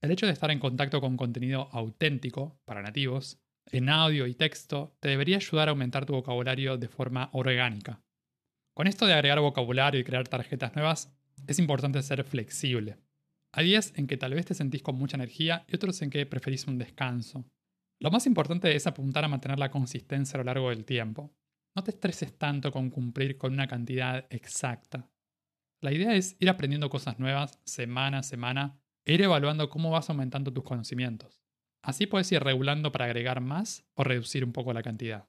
El 0.00 0.10
hecho 0.10 0.26
de 0.26 0.32
estar 0.32 0.50
en 0.50 0.60
contacto 0.60 1.00
con 1.00 1.16
contenido 1.16 1.68
auténtico 1.72 2.60
para 2.64 2.82
nativos, 2.82 3.40
en 3.66 3.88
audio 3.88 4.26
y 4.26 4.34
texto, 4.34 4.96
te 5.00 5.08
debería 5.08 5.36
ayudar 5.36 5.68
a 5.68 5.72
aumentar 5.72 6.06
tu 6.06 6.14
vocabulario 6.14 6.78
de 6.78 6.88
forma 6.88 7.28
orgánica. 7.32 8.00
Con 8.74 8.86
esto 8.86 9.06
de 9.06 9.12
agregar 9.12 9.40
vocabulario 9.40 10.00
y 10.00 10.04
crear 10.04 10.26
tarjetas 10.28 10.74
nuevas, 10.74 11.14
es 11.46 11.58
importante 11.58 12.00
ser 12.02 12.24
flexible. 12.24 12.96
Hay 13.52 13.66
días 13.66 13.92
en 13.96 14.06
que 14.06 14.16
tal 14.16 14.34
vez 14.34 14.46
te 14.46 14.54
sentís 14.54 14.82
con 14.82 14.96
mucha 14.96 15.16
energía 15.16 15.64
y 15.68 15.76
otros 15.76 16.00
en 16.02 16.10
que 16.10 16.26
preferís 16.26 16.66
un 16.66 16.78
descanso. 16.78 17.46
Lo 18.00 18.10
más 18.10 18.26
importante 18.26 18.74
es 18.76 18.86
apuntar 18.86 19.24
a 19.24 19.28
mantener 19.28 19.58
la 19.58 19.70
consistencia 19.70 20.36
a 20.36 20.38
lo 20.38 20.44
largo 20.44 20.70
del 20.70 20.84
tiempo. 20.84 21.34
No 21.74 21.82
te 21.82 21.90
estreses 21.90 22.36
tanto 22.36 22.70
con 22.70 22.90
cumplir 22.90 23.38
con 23.38 23.52
una 23.52 23.66
cantidad 23.66 24.26
exacta. 24.30 25.10
La 25.80 25.92
idea 25.92 26.14
es 26.14 26.36
ir 26.40 26.50
aprendiendo 26.50 26.90
cosas 26.90 27.18
nuevas 27.18 27.60
semana 27.64 28.18
a 28.18 28.22
semana 28.22 28.80
e 29.04 29.14
ir 29.14 29.22
evaluando 29.22 29.70
cómo 29.70 29.90
vas 29.90 30.10
aumentando 30.10 30.52
tus 30.52 30.64
conocimientos. 30.64 31.40
Así 31.82 32.06
puedes 32.06 32.30
ir 32.32 32.42
regulando 32.42 32.92
para 32.92 33.06
agregar 33.06 33.40
más 33.40 33.86
o 33.94 34.04
reducir 34.04 34.44
un 34.44 34.52
poco 34.52 34.72
la 34.72 34.82
cantidad. 34.82 35.28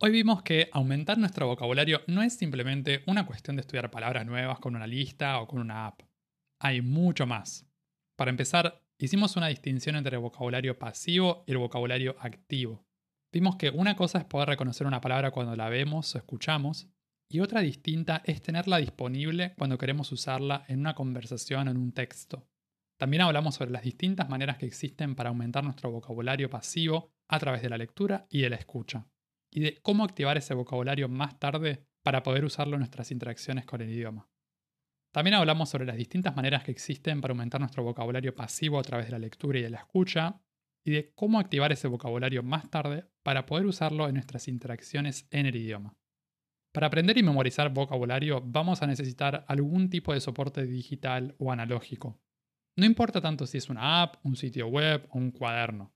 Hoy 0.00 0.10
vimos 0.10 0.42
que 0.42 0.68
aumentar 0.72 1.16
nuestro 1.16 1.46
vocabulario 1.46 2.02
no 2.08 2.22
es 2.22 2.36
simplemente 2.36 3.04
una 3.06 3.24
cuestión 3.24 3.56
de 3.56 3.60
estudiar 3.60 3.90
palabras 3.90 4.26
nuevas 4.26 4.58
con 4.58 4.74
una 4.74 4.86
lista 4.86 5.40
o 5.40 5.46
con 5.46 5.60
una 5.60 5.86
app. 5.86 6.02
Hay 6.64 6.80
mucho 6.80 7.26
más. 7.26 7.66
Para 8.16 8.30
empezar, 8.30 8.80
hicimos 8.96 9.36
una 9.36 9.48
distinción 9.48 9.96
entre 9.96 10.14
el 10.14 10.22
vocabulario 10.22 10.78
pasivo 10.78 11.42
y 11.44 11.50
el 11.50 11.58
vocabulario 11.58 12.14
activo. 12.20 12.86
Vimos 13.32 13.56
que 13.56 13.70
una 13.70 13.96
cosa 13.96 14.18
es 14.18 14.24
poder 14.26 14.50
reconocer 14.50 14.86
una 14.86 15.00
palabra 15.00 15.32
cuando 15.32 15.56
la 15.56 15.68
vemos 15.68 16.14
o 16.14 16.18
escuchamos, 16.18 16.88
y 17.28 17.40
otra 17.40 17.62
distinta 17.62 18.22
es 18.24 18.42
tenerla 18.42 18.76
disponible 18.76 19.54
cuando 19.58 19.76
queremos 19.76 20.12
usarla 20.12 20.64
en 20.68 20.78
una 20.78 20.94
conversación 20.94 21.66
o 21.66 21.72
en 21.72 21.78
un 21.78 21.90
texto. 21.90 22.46
También 22.96 23.22
hablamos 23.22 23.56
sobre 23.56 23.72
las 23.72 23.82
distintas 23.82 24.28
maneras 24.28 24.56
que 24.56 24.66
existen 24.66 25.16
para 25.16 25.30
aumentar 25.30 25.64
nuestro 25.64 25.90
vocabulario 25.90 26.48
pasivo 26.48 27.10
a 27.26 27.40
través 27.40 27.62
de 27.62 27.70
la 27.70 27.78
lectura 27.78 28.28
y 28.30 28.42
de 28.42 28.50
la 28.50 28.56
escucha 28.56 29.08
y 29.50 29.62
de 29.62 29.80
cómo 29.82 30.04
activar 30.04 30.36
ese 30.36 30.54
vocabulario 30.54 31.08
más 31.08 31.40
tarde 31.40 31.84
para 32.04 32.22
poder 32.22 32.44
usarlo 32.44 32.74
en 32.74 32.80
nuestras 32.80 33.10
interacciones 33.10 33.66
con 33.66 33.80
el 33.80 33.90
idioma. 33.90 34.28
También 35.12 35.34
hablamos 35.34 35.68
sobre 35.68 35.86
las 35.86 35.96
distintas 35.96 36.34
maneras 36.34 36.64
que 36.64 36.70
existen 36.70 37.20
para 37.20 37.32
aumentar 37.32 37.60
nuestro 37.60 37.84
vocabulario 37.84 38.34
pasivo 38.34 38.78
a 38.78 38.82
través 38.82 39.06
de 39.06 39.12
la 39.12 39.18
lectura 39.18 39.58
y 39.58 39.62
de 39.62 39.70
la 39.70 39.78
escucha, 39.78 40.40
y 40.84 40.90
de 40.90 41.12
cómo 41.14 41.38
activar 41.38 41.72
ese 41.72 41.88
vocabulario 41.88 42.42
más 42.42 42.68
tarde 42.70 43.04
para 43.22 43.46
poder 43.46 43.66
usarlo 43.66 44.08
en 44.08 44.14
nuestras 44.14 44.48
interacciones 44.48 45.28
en 45.30 45.46
el 45.46 45.56
idioma. 45.56 45.96
Para 46.72 46.86
aprender 46.86 47.18
y 47.18 47.22
memorizar 47.22 47.72
vocabulario 47.72 48.42
vamos 48.44 48.82
a 48.82 48.86
necesitar 48.86 49.44
algún 49.46 49.90
tipo 49.90 50.12
de 50.14 50.20
soporte 50.20 50.64
digital 50.64 51.36
o 51.38 51.52
analógico. 51.52 52.18
No 52.76 52.86
importa 52.86 53.20
tanto 53.20 53.46
si 53.46 53.58
es 53.58 53.68
una 53.68 54.02
app, 54.02 54.16
un 54.24 54.34
sitio 54.34 54.66
web 54.68 55.06
o 55.10 55.18
un 55.18 55.30
cuaderno. 55.30 55.94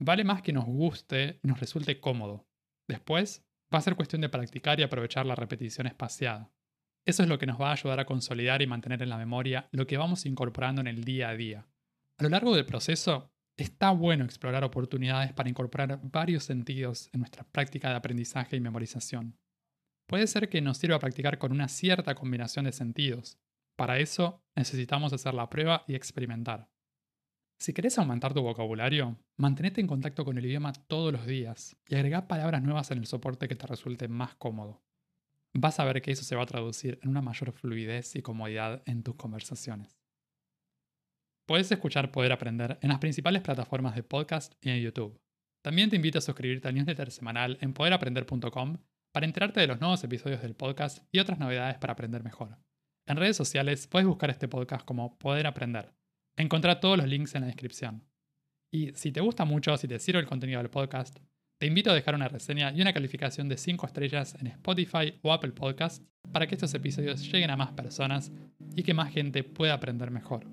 Vale 0.00 0.24
más 0.24 0.42
que 0.42 0.52
nos 0.52 0.64
guste 0.64 1.40
y 1.42 1.48
nos 1.48 1.60
resulte 1.60 2.00
cómodo. 2.00 2.48
Después, 2.88 3.46
va 3.72 3.78
a 3.78 3.82
ser 3.82 3.96
cuestión 3.96 4.22
de 4.22 4.28
practicar 4.28 4.80
y 4.80 4.82
aprovechar 4.82 5.26
la 5.26 5.34
repetición 5.34 5.86
espaciada. 5.86 6.50
Eso 7.06 7.22
es 7.22 7.28
lo 7.28 7.38
que 7.38 7.46
nos 7.46 7.60
va 7.60 7.68
a 7.68 7.72
ayudar 7.72 8.00
a 8.00 8.04
consolidar 8.04 8.62
y 8.62 8.66
mantener 8.66 9.00
en 9.00 9.10
la 9.10 9.16
memoria 9.16 9.68
lo 9.70 9.86
que 9.86 9.96
vamos 9.96 10.26
incorporando 10.26 10.80
en 10.80 10.88
el 10.88 11.04
día 11.04 11.28
a 11.28 11.36
día. 11.36 11.68
A 12.18 12.24
lo 12.24 12.28
largo 12.30 12.56
del 12.56 12.66
proceso, 12.66 13.32
está 13.56 13.92
bueno 13.92 14.24
explorar 14.24 14.64
oportunidades 14.64 15.32
para 15.32 15.48
incorporar 15.48 16.00
varios 16.02 16.42
sentidos 16.42 17.08
en 17.12 17.20
nuestra 17.20 17.44
práctica 17.44 17.90
de 17.90 17.94
aprendizaje 17.94 18.56
y 18.56 18.60
memorización. 18.60 19.38
Puede 20.08 20.26
ser 20.26 20.48
que 20.48 20.60
nos 20.60 20.78
sirva 20.78 20.98
practicar 20.98 21.38
con 21.38 21.52
una 21.52 21.68
cierta 21.68 22.16
combinación 22.16 22.64
de 22.64 22.72
sentidos. 22.72 23.38
Para 23.76 24.00
eso, 24.00 24.42
necesitamos 24.56 25.12
hacer 25.12 25.34
la 25.34 25.48
prueba 25.48 25.84
y 25.86 25.94
experimentar. 25.94 26.70
Si 27.60 27.72
querés 27.72 27.98
aumentar 27.98 28.34
tu 28.34 28.42
vocabulario, 28.42 29.16
mantenete 29.36 29.80
en 29.80 29.86
contacto 29.86 30.24
con 30.24 30.38
el 30.38 30.44
idioma 30.44 30.72
todos 30.72 31.12
los 31.12 31.26
días 31.26 31.76
y 31.86 31.94
agrega 31.94 32.26
palabras 32.26 32.62
nuevas 32.62 32.90
en 32.90 32.98
el 32.98 33.06
soporte 33.06 33.48
que 33.48 33.56
te 33.56 33.66
resulte 33.66 34.08
más 34.08 34.34
cómodo. 34.34 34.85
Vas 35.58 35.80
a 35.80 35.84
ver 35.84 36.02
que 36.02 36.10
eso 36.10 36.22
se 36.22 36.36
va 36.36 36.42
a 36.42 36.46
traducir 36.46 36.98
en 37.02 37.08
una 37.08 37.22
mayor 37.22 37.52
fluidez 37.52 38.14
y 38.14 38.22
comodidad 38.22 38.82
en 38.86 39.02
tus 39.02 39.14
conversaciones. 39.14 39.98
Puedes 41.46 41.70
escuchar 41.70 42.10
Poder 42.10 42.32
Aprender 42.32 42.78
en 42.82 42.90
las 42.90 42.98
principales 42.98 43.42
plataformas 43.42 43.94
de 43.94 44.02
podcast 44.02 44.52
y 44.60 44.70
en 44.70 44.82
YouTube. 44.82 45.20
También 45.62 45.88
te 45.88 45.96
invito 45.96 46.18
a 46.18 46.22
suscribirte 46.22 46.68
al 46.68 46.74
newsletter 46.74 47.10
semanal 47.10 47.56
en 47.60 47.72
poderaprender.com 47.72 48.78
para 49.12 49.26
enterarte 49.26 49.60
de 49.60 49.66
los 49.66 49.80
nuevos 49.80 50.04
episodios 50.04 50.42
del 50.42 50.54
podcast 50.54 50.98
y 51.10 51.20
otras 51.20 51.38
novedades 51.38 51.78
para 51.78 51.94
aprender 51.94 52.22
mejor. 52.22 52.58
En 53.06 53.16
redes 53.16 53.36
sociales 53.36 53.86
puedes 53.86 54.06
buscar 54.06 54.30
este 54.30 54.48
podcast 54.48 54.84
como 54.84 55.18
Poder 55.18 55.46
Aprender 55.46 55.96
Encontrá 56.36 56.80
todos 56.80 56.98
los 56.98 57.08
links 57.08 57.34
en 57.34 57.42
la 57.42 57.46
descripción. 57.46 58.04
Y 58.70 58.92
si 58.92 59.10
te 59.10 59.22
gusta 59.22 59.46
mucho, 59.46 59.74
si 59.78 59.88
te 59.88 59.98
sirve 59.98 60.20
el 60.20 60.26
contenido 60.26 60.58
del 60.58 60.68
podcast, 60.68 61.18
te 61.58 61.66
invito 61.66 61.90
a 61.90 61.94
dejar 61.94 62.14
una 62.14 62.28
reseña 62.28 62.72
y 62.72 62.82
una 62.82 62.92
calificación 62.92 63.48
de 63.48 63.56
5 63.56 63.86
estrellas 63.86 64.36
en 64.40 64.48
Spotify 64.48 65.18
o 65.22 65.32
Apple 65.32 65.52
Podcasts 65.52 66.02
para 66.32 66.46
que 66.46 66.54
estos 66.54 66.74
episodios 66.74 67.22
lleguen 67.32 67.50
a 67.50 67.56
más 67.56 67.72
personas 67.72 68.30
y 68.74 68.82
que 68.82 68.94
más 68.94 69.12
gente 69.12 69.42
pueda 69.42 69.74
aprender 69.74 70.10
mejor. 70.10 70.46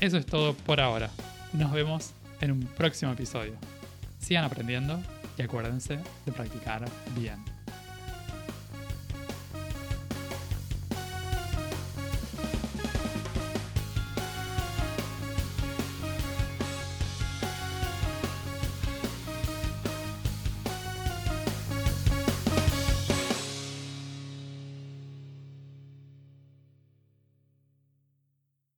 Eso 0.00 0.18
es 0.18 0.26
todo 0.26 0.54
por 0.54 0.80
ahora. 0.80 1.10
Nos 1.52 1.72
vemos 1.72 2.12
en 2.40 2.52
un 2.52 2.60
próximo 2.60 3.12
episodio. 3.12 3.54
Sigan 4.18 4.44
aprendiendo 4.44 5.00
y 5.38 5.42
acuérdense 5.42 5.98
de 6.26 6.32
practicar 6.32 6.84
bien. 7.16 7.53